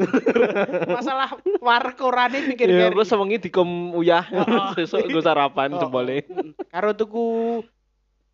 [0.85, 1.31] Masalah
[1.63, 2.91] warek orane Ya, pikir-pikir.
[2.91, 4.27] gue sewengi dikom uyah.
[4.35, 4.75] Oh.
[4.75, 6.27] Sesuk gue sarapan Oh, jebole.
[6.27, 6.51] oh.
[6.67, 7.25] Karo tuku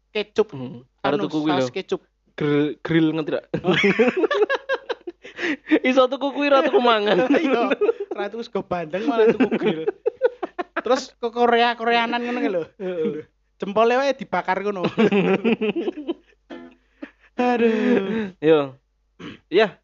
[0.09, 0.49] kecup.
[0.49, 0.81] Hmm.
[0.97, 1.61] Karo Anu, tuku kuwi lho.
[1.61, 2.01] saus kecup.
[2.33, 3.45] Grill grill ngerti gak?
[5.83, 7.29] Iso tuku kuwi ra tuku mangan.
[7.29, 7.69] Iya.
[8.09, 9.85] Ra tuku sego bandeng malah tuku grill.
[10.81, 12.63] Terus ke Korea Koreanan ngono lho.
[13.61, 14.81] Jempolnya wae dibakar ngono.
[17.37, 18.33] Aduh.
[18.41, 18.73] Yo.
[19.53, 19.77] Ya.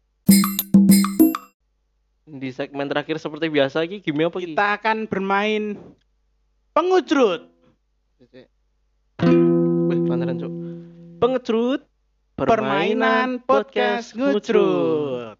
[2.26, 4.58] Di segmen terakhir seperti biasa iki game apa iki?
[4.58, 5.78] Kita akan bermain
[6.74, 7.46] pengucrut.
[8.18, 10.52] Wih, pantaran, Cuk.
[11.22, 11.82] Pengecrut
[12.34, 15.38] Permainan podcast ngucrut.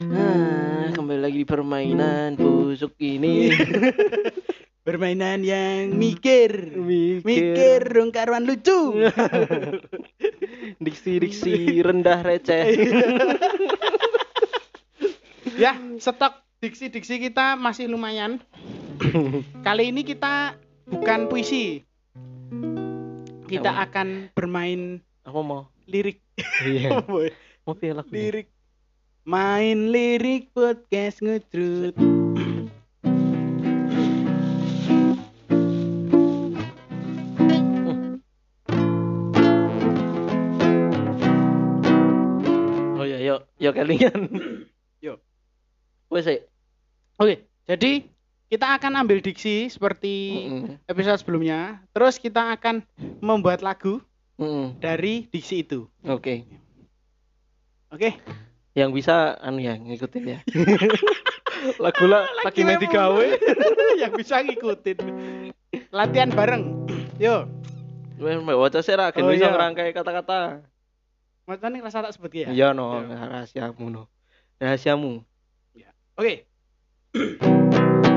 [0.00, 3.52] Nah, kembali lagi di permainan busuk ini.
[4.88, 6.72] Permainan yang mikir.
[6.72, 7.20] Mikir.
[7.20, 8.96] Mikir dong karuan lucu.
[10.84, 12.72] Diksi-diksi rendah receh.
[15.60, 18.40] ya, stok diksi-diksi kita masih lumayan.
[19.68, 20.56] Kali ini kita
[20.88, 21.84] bukan puisi.
[23.44, 23.92] Kita Apa?
[23.92, 25.68] akan bermain Apa mau?
[25.84, 26.24] lirik.
[26.64, 27.04] Iya.
[27.68, 28.08] Mau pilih lagu.
[28.08, 28.48] lirik.
[29.28, 32.17] Main lirik podcast ngecrut.
[43.68, 44.20] Yuk kalian.
[45.04, 45.18] Yuk.
[46.10, 46.40] Wes, sik.
[47.20, 48.02] Oke, jadi
[48.48, 50.80] kita akan ambil diksi seperti Mm-mm.
[50.88, 51.84] episode sebelumnya.
[51.92, 52.80] Terus kita akan
[53.20, 54.00] membuat lagu
[54.40, 54.80] Mm-mm.
[54.80, 55.84] dari diksi itu.
[56.02, 56.48] Oke.
[57.92, 58.16] Oke.
[58.72, 60.38] Yang bisa anu ya ngikutin ya.
[61.84, 63.26] lagu lah lagi main digawe.
[64.02, 64.98] yang bisa ngikutin.
[65.92, 66.88] Latihan bareng.
[67.20, 67.44] Yo,
[68.18, 69.52] Wes mbak waca sih ra, Oh, bisa iya.
[69.54, 70.62] ngerangkai kata-kata.
[71.48, 72.52] Macam rasa tak sebut ya.
[72.52, 73.24] Iya no, Iya.
[73.32, 74.02] rahasiamu no.
[74.60, 75.24] Rahasiamu.
[76.18, 76.44] Oke.
[77.14, 78.04] Main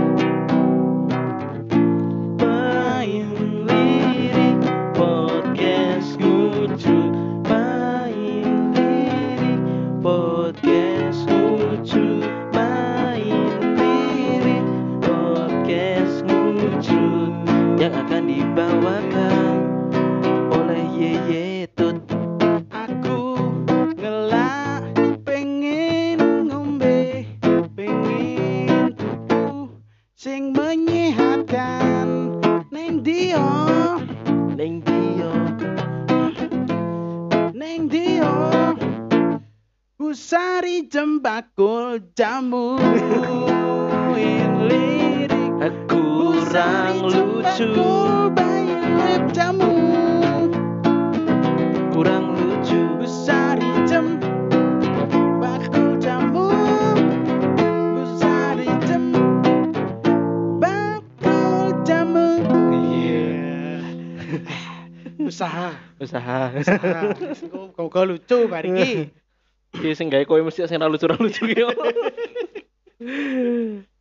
[68.02, 69.14] Kau lucu bariki
[69.78, 71.62] Iki sing gawe kowe mesti sing ra lucu-ra lucu iki.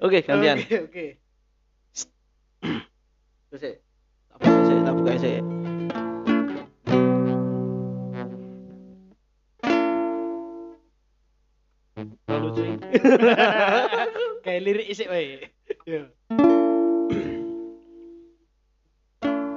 [0.01, 0.57] Oke, gantian.
[0.57, 1.07] Oke oke
[3.53, 3.77] Terus sik.
[4.33, 5.45] Tak buka sik, tak buka sik.
[12.41, 12.63] Lucu.
[14.49, 15.45] Kayak lirik isik wae
[15.85, 16.09] Yo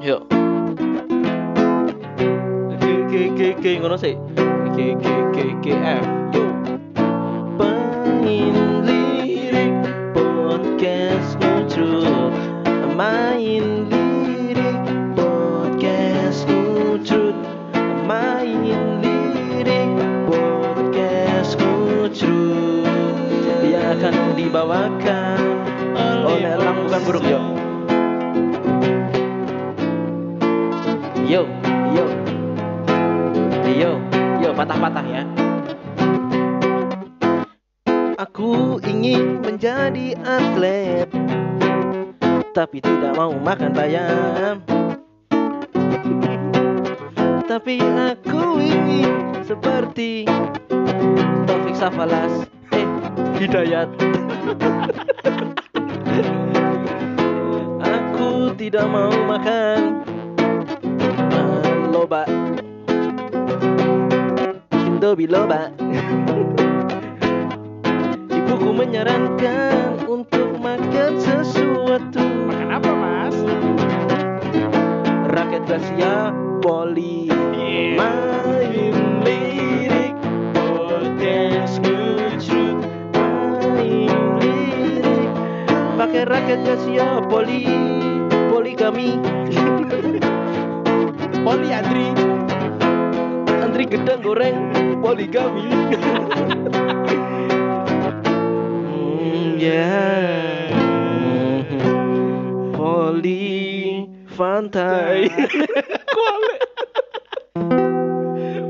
[0.04, 0.43] Yuk.
[3.14, 4.18] G G G ngono sih.
[4.74, 5.06] G G
[5.38, 6.02] G G F.
[6.34, 6.50] Yuk.
[7.62, 9.78] Main lirik
[10.18, 12.10] podcast lucu.
[12.98, 14.82] Main lirik
[15.14, 17.38] podcast lucu.
[18.10, 19.94] Main lirik
[20.26, 22.34] podcast lucu.
[23.62, 25.38] Yang akan dibawakan
[25.94, 27.46] oleh elang bukan burung yuk.
[31.30, 31.46] Yo,
[31.94, 32.23] yo,
[33.74, 33.98] yo,
[34.38, 35.24] yo, patah-patah ya.
[38.22, 41.10] Aku ingin menjadi atlet,
[42.54, 44.62] tapi tidak mau makan bayam.
[47.50, 50.26] Tapi aku ingin seperti
[51.50, 52.88] Taufik Safalas, eh,
[53.42, 53.90] Hidayat.
[57.84, 60.06] aku tidak mau makan
[61.94, 62.26] loba
[64.74, 65.68] Indomie loba
[68.32, 72.24] Ibuku menyarankan untuk makan sesuatu.
[72.24, 73.38] Makan apa mas?
[75.34, 76.32] Rakyat Gracia
[76.64, 77.28] poli
[77.98, 80.16] Main lirik
[80.54, 82.78] podcast ngecut
[83.18, 85.32] Main lirik.
[86.00, 87.66] Pakai raket ya poli
[88.54, 89.18] Poligami
[91.44, 92.08] Poli Andri.
[93.74, 94.70] Antri gedang goreng
[95.02, 95.66] Poligami
[98.86, 99.98] Hmm, Ya
[102.78, 105.26] Poli Fantai
[106.14, 106.58] Kuali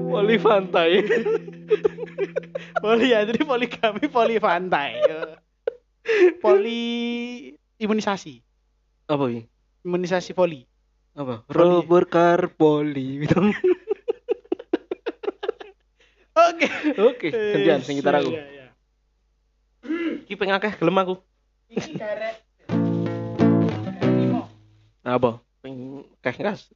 [0.08, 0.92] Poli Fantai
[2.80, 5.04] Poli Andri, poligami, poli pantai.
[6.40, 6.80] Poli
[7.76, 8.40] imunisasi.
[9.12, 9.44] Apa ini?
[9.84, 10.64] Imunisasi poli.
[11.16, 11.44] Apa?
[11.44, 11.56] Poli.
[11.60, 13.28] Robur kar poli
[16.34, 16.68] Oke.
[16.98, 18.34] Oke, gantian sing gitar aku.
[18.34, 18.68] Iya, iya.
[20.26, 21.16] Iki pengen akeh gelem aku.
[21.70, 22.38] Iki karet.
[25.04, 25.44] Apa?
[25.62, 26.62] Pengen akeh ngas.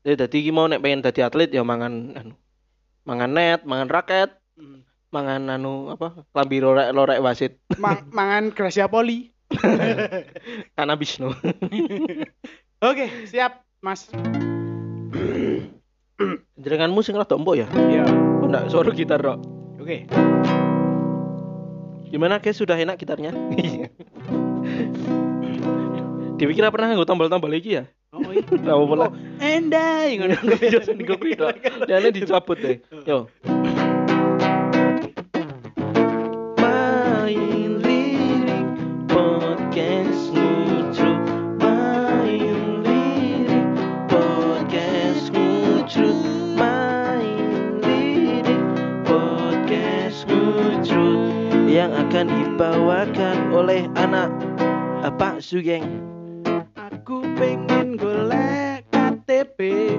[0.00, 2.34] Ya dadi iki mau nek pengen dadi atlet ya mangan anu.
[3.04, 4.80] Mangan net, mangan raket, Hmm.
[5.12, 6.24] mangan anu apa?
[6.32, 7.60] Lambi lorek lorek wasit.
[7.76, 9.28] Mang- mangan Gracia Poli.
[10.76, 11.36] Kanabis no.
[12.88, 14.08] Oke, siap, Mas.
[16.60, 17.64] Jenenganmu sing rada empuk ya?
[17.72, 18.04] Iya.
[18.44, 19.40] Oh enggak, suara gitar kok.
[19.80, 20.04] Oke.
[22.12, 23.32] Gimana guys, sudah enak gitarnya?
[26.36, 27.84] Dewi kira pernah nganggo tombol-tombol iki ya?
[28.12, 28.44] Oh, iya.
[28.44, 29.08] Tahu pula.
[29.08, 30.36] Oh, endai ngono.
[30.60, 31.00] Iya, sing
[32.12, 32.76] dicabut deh.
[33.08, 33.28] Yo.
[52.10, 54.34] Akan dibawakan oleh anak
[55.14, 56.02] Pak Sugeng.
[56.74, 59.94] Aku pengen golek KTP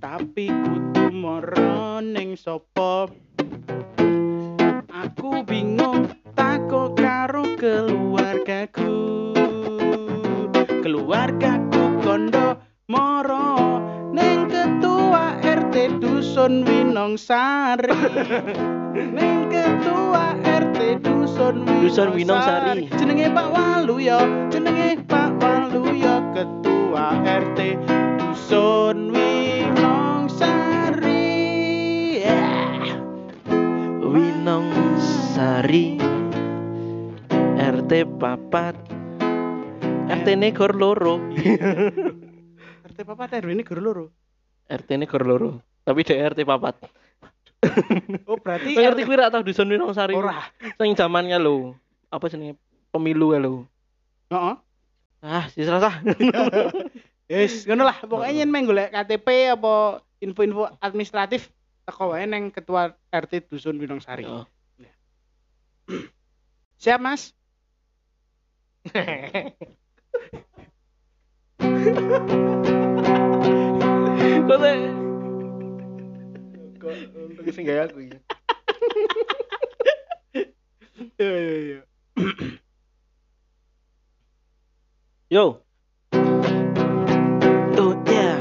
[0.00, 3.12] Tapi kudu moro ning sapa
[4.88, 8.79] Aku bingung takut karo keluargaku
[16.40, 17.92] Dusun Winong Sari
[19.12, 22.88] Ning ketua RT Dusun Winong, Dusun Winong Sari.
[22.96, 27.60] Jenenge Pak Waluyo Jenenge Pak Waluyo Ketua RT
[28.16, 31.28] Dusun Winong Sari
[32.24, 32.88] yeah.
[34.00, 34.72] Winong
[35.36, 36.00] Sari
[37.60, 38.80] RT papat
[40.08, 41.20] RT ne gor loro.
[42.88, 44.04] RT Papa RW ini guru loro.
[44.72, 46.76] RT ne gor loro tapi dek RT papat
[48.24, 50.48] Oh berarti ngerti kuwi ra tau dusun Winong Sari Ora
[50.80, 51.76] sing zamannya lho
[52.08, 52.56] apa jenenge
[52.88, 53.68] pemilu ya lho
[54.32, 54.56] Heeh
[55.20, 55.76] ah sisa
[57.30, 57.94] Yes, ngono lah.
[58.02, 61.46] Pokoknya yen meng golek KTP apa info-info administratif
[61.86, 64.26] teko wae neng ketua RT Dusun Winong Sari.
[64.26, 64.42] Yo.
[66.82, 67.30] Siap, Mas?
[74.50, 74.58] kok
[76.80, 78.16] kok untuk sing gaya aku ya
[81.20, 81.80] Iya, iya, iya.
[85.36, 85.60] Yo.
[87.76, 88.32] Oh ya.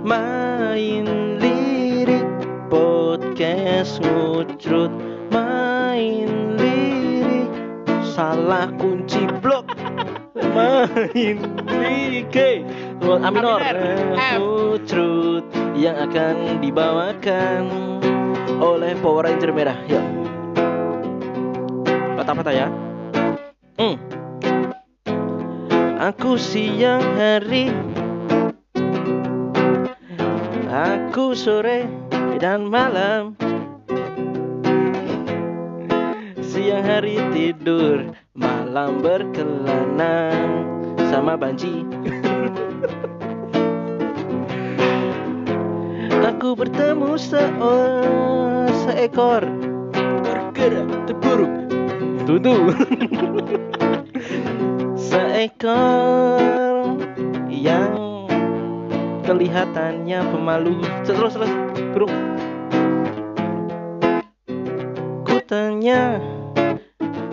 [0.00, 1.04] Main
[1.40, 2.24] lirik
[2.72, 4.92] podcast ngucrut
[5.28, 7.52] main lirik
[8.12, 9.68] salah kunci blok
[10.56, 11.36] main
[11.68, 12.32] lirik
[13.04, 14.40] A minor F.
[14.40, 15.44] ngucrut
[15.76, 17.62] yang akan dibawakan
[18.64, 19.76] oleh Power Ranger merah.
[19.84, 20.00] Ya.
[22.16, 22.66] Patah-patah ya.
[23.76, 24.00] Hmm.
[26.00, 27.68] Aku siang hari
[30.72, 31.84] Aku sore
[32.40, 33.36] dan malam.
[36.40, 40.32] Siang hari tidur Malam berkelana.
[41.12, 41.86] Sama banci
[46.44, 49.48] Aku bertemu seor, seekor.
[50.20, 51.48] Bergerak terburuk.
[52.28, 52.68] Tutu.
[55.08, 57.00] Seekor
[57.48, 58.28] Yang
[59.24, 60.84] Kelihatannya pemalu.
[61.08, 61.48] Terus terus
[61.96, 62.12] Burung.
[65.24, 66.20] Ku tanya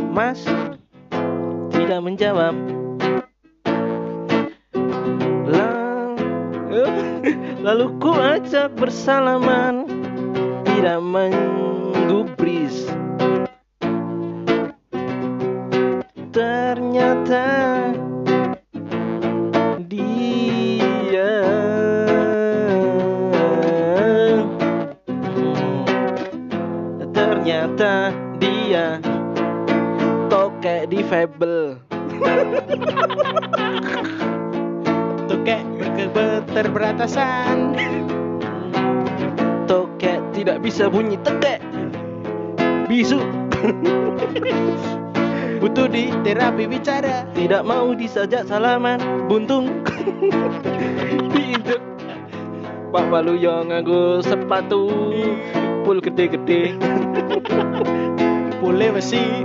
[0.07, 0.39] Mas
[1.67, 2.55] Tidak menjawab
[7.61, 9.85] Lalu ku ajak bersalaman
[10.65, 12.89] Tidak menggubris.
[16.33, 17.45] Ternyata
[19.85, 21.33] Dia
[25.21, 25.85] hmm,
[27.13, 27.93] Ternyata
[28.41, 28.97] dia
[30.33, 31.50] Tokek di Fable
[37.01, 37.73] berkeberatasan
[39.65, 41.57] tokek tidak bisa bunyi tekek
[42.85, 43.17] bisu.
[45.61, 47.25] Butuh di terapi bicara.
[47.33, 48.97] Tidak mau disajak salaman
[49.29, 49.85] buntung.
[51.33, 51.81] Diinjek
[52.89, 54.89] Pak Waluyo nganggo sepatu.
[55.85, 56.77] Pul gede-gede.
[58.61, 59.41] Boleh besi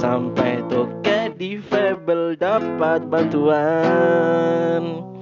[0.00, 5.13] sampai toket di Fable dapat bantuan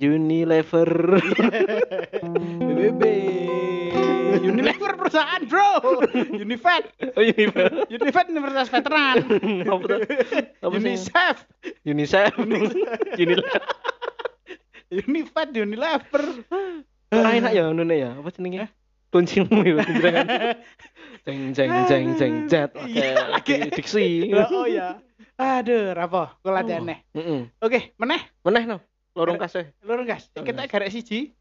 [0.00, 0.90] Unilever.
[2.66, 3.02] BBB
[4.36, 5.80] Unilever perusahaan bro.
[6.36, 6.84] Univet.
[7.16, 9.16] Oh Unilever Univet Universitas Veteran.
[9.64, 10.00] Apa tuh?
[10.68, 11.36] UNICEF.
[11.88, 12.32] UNICEF.
[13.16, 13.62] Unilever.
[14.92, 16.24] Univet Unilever.
[17.10, 18.10] Enak ya nune ya?
[18.18, 18.68] Apa jenenge
[19.14, 20.26] kuncimu ya jenengan
[21.24, 24.28] jeng jeng jeng jeng jet oke diksi.
[24.34, 24.98] Oh ya
[25.38, 27.48] aduh rapo kok latihan neh Heeh.
[27.62, 28.20] oke meneh?
[28.44, 28.76] Meneh no
[29.16, 29.72] lorong kasih.
[29.80, 31.32] lurus gas kita garek siji.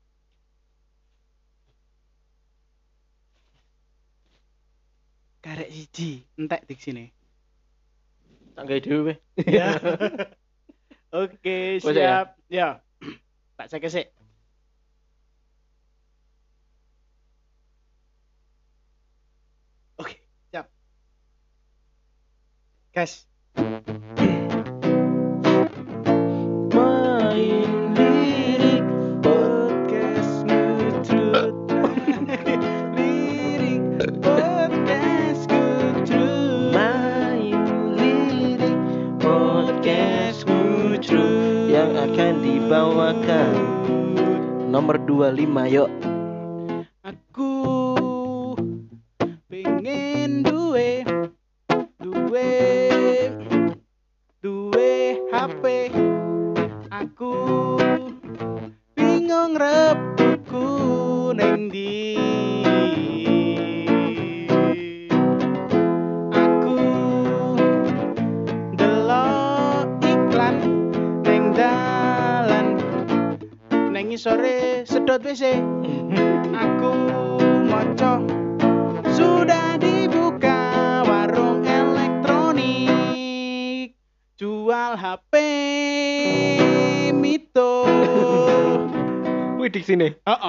[5.44, 6.24] Garek siji.
[6.40, 7.06] Entek di sini.
[8.56, 9.76] Tangga dhewe ya.
[11.22, 11.92] Oke Wes ya?
[11.92, 12.28] siap.
[12.48, 12.70] ya.
[13.60, 14.08] Tak cek sih
[19.96, 20.16] oke
[20.52, 20.68] siap.
[22.96, 23.28] Gas
[45.16, 46.15] 25 yuk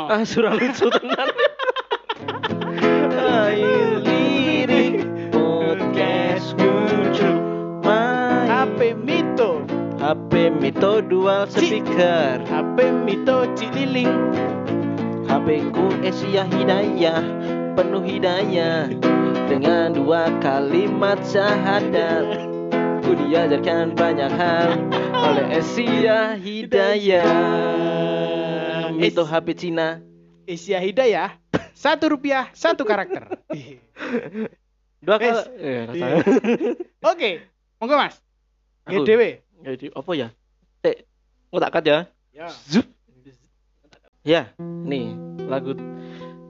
[0.06, 1.28] ah surah lucu tenan
[3.10, 5.02] main lirik
[5.34, 6.54] podcast
[7.82, 8.46] main.
[8.46, 9.66] HP Mito.
[9.98, 12.38] HP Mito dual speaker.
[12.46, 14.30] HP Mito Cililing
[15.26, 17.22] HP ku Asia Hidayah
[17.74, 18.86] penuh hidayah
[19.50, 22.46] dengan dua kalimat syahadat.
[23.02, 24.70] Ku diajarkan banyak hal
[25.18, 27.95] oleh Asia Hidayah
[29.06, 30.02] Mito HP Cina
[30.42, 31.38] Asia Hidayah
[31.78, 33.30] satu rupiah satu karakter
[35.06, 35.46] dua Wes.
[35.46, 35.80] kali eh, Iya.
[35.86, 36.16] rasanya.
[37.14, 37.30] oke
[37.78, 38.18] monggo mas.
[38.86, 39.22] GDW
[39.62, 40.28] Jadi apa ya
[40.82, 41.06] Tek,
[41.54, 41.98] mau tak cut ya
[42.34, 42.86] ya Zup.
[44.26, 45.14] Ya, nih
[45.46, 45.78] lagu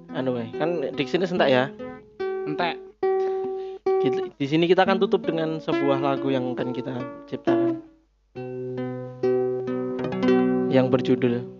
[0.08, 1.68] anu eh, kan di sini sentak ya.
[2.48, 2.80] entek
[4.40, 6.96] Di sini kita akan tutup dengan sebuah lagu yang akan kita
[7.28, 7.84] ciptakan.
[10.72, 11.55] Yang berjudul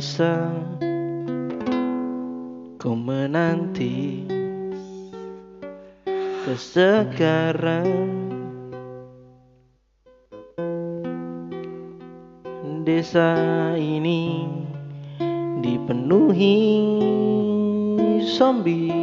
[0.00, 0.48] desa
[2.80, 4.24] ku menanti
[6.48, 8.08] kesegaran.
[12.80, 13.36] Desa
[13.76, 14.48] ini
[15.60, 16.56] dipenuhi
[18.24, 18.99] zombie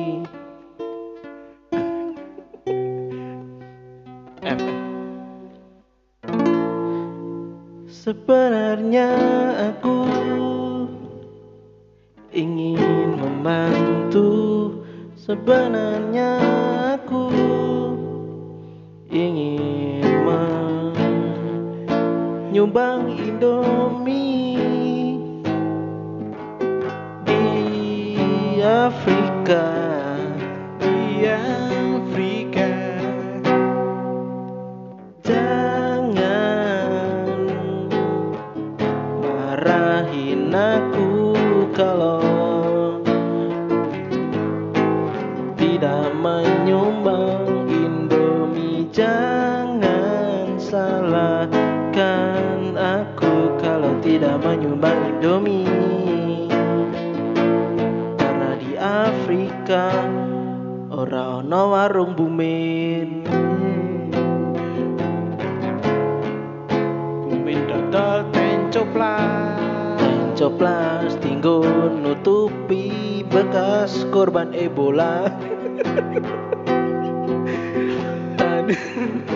[58.19, 59.89] Karena di Afrika
[60.97, 63.21] Ora ono warung bumin.
[67.29, 69.61] Bumin dodol tencoplas.
[70.37, 71.17] Coplas.
[71.21, 71.61] Tinggo
[71.97, 75.29] nutupi bekas korban Ebola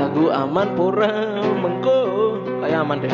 [0.00, 1.12] lagu aman pura
[1.60, 2.00] mengko
[2.64, 3.12] kayak aman deh.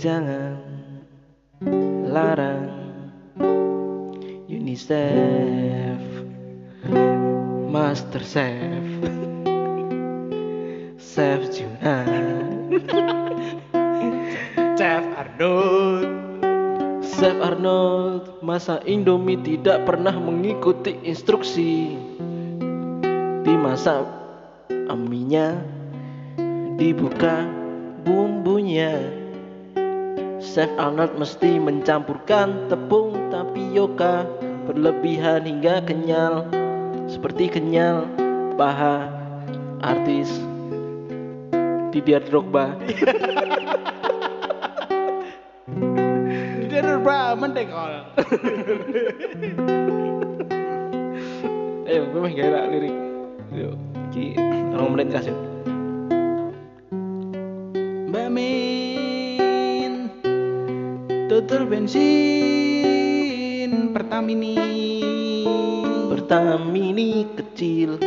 [0.00, 0.56] Jangan
[2.08, 2.72] larang
[4.48, 6.00] UNICEF
[7.68, 8.88] Master Chef
[10.96, 12.08] Chef Juna
[17.26, 21.98] Chef Arnold Masa Indomie tidak pernah mengikuti instruksi.
[23.42, 24.06] Dimasak
[24.86, 25.58] aminya
[26.78, 27.42] Dibuka
[28.06, 29.10] bumbunya.
[30.38, 34.22] Chef Arnold mesti mencampurkan tepung tapioka
[34.70, 36.46] Berlebihan hingga kenyal.
[37.10, 38.06] Seperti kenyal
[38.54, 39.02] paha
[39.82, 40.30] artis
[41.90, 42.70] Didier Drogba
[46.96, 47.92] Di daerah Brahman deh kol.
[51.84, 52.96] Ayo, gue mah gak lirik.
[53.52, 53.76] Yuk,
[54.16, 54.32] ki
[54.72, 55.36] orang menit kasih.
[58.08, 60.08] Mbak Min
[61.28, 62.00] Tutur bensin
[63.92, 64.56] Pertamini
[66.08, 68.00] Pertamini kecil,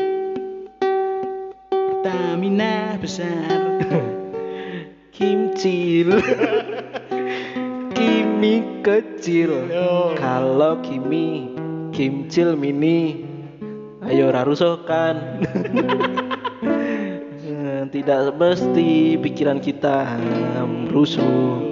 [1.69, 3.85] Pertamina besar
[5.13, 6.17] kimcil.
[8.39, 9.67] Kimi kecil.
[9.75, 10.15] Oh.
[10.15, 11.51] Kalau Kimi
[11.91, 13.27] kimcil mini.
[13.99, 15.43] Ayo rarusokan.
[17.91, 20.15] Tidak mesti pikiran kita
[20.87, 21.68] rusuh.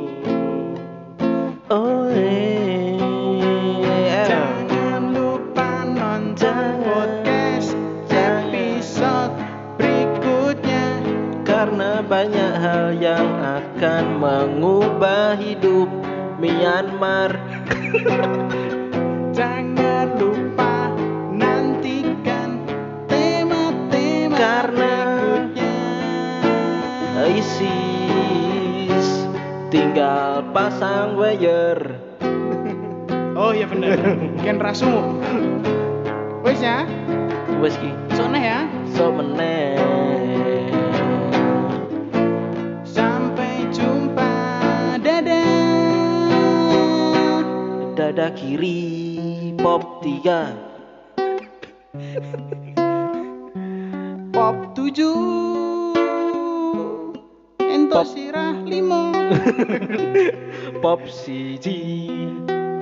[61.08, 61.68] FCG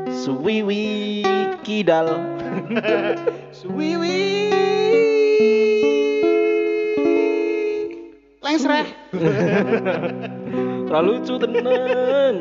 [0.09, 1.21] Suwiwi
[1.61, 2.09] Kidal.
[3.61, 4.49] Suwiwi.
[8.41, 8.87] Lengsreh
[10.89, 12.37] Terlalu lucu tenan.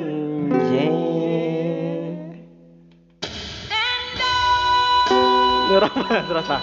[0.72, 1.05] Yeah.
[5.68, 6.57] Ngerapa terasa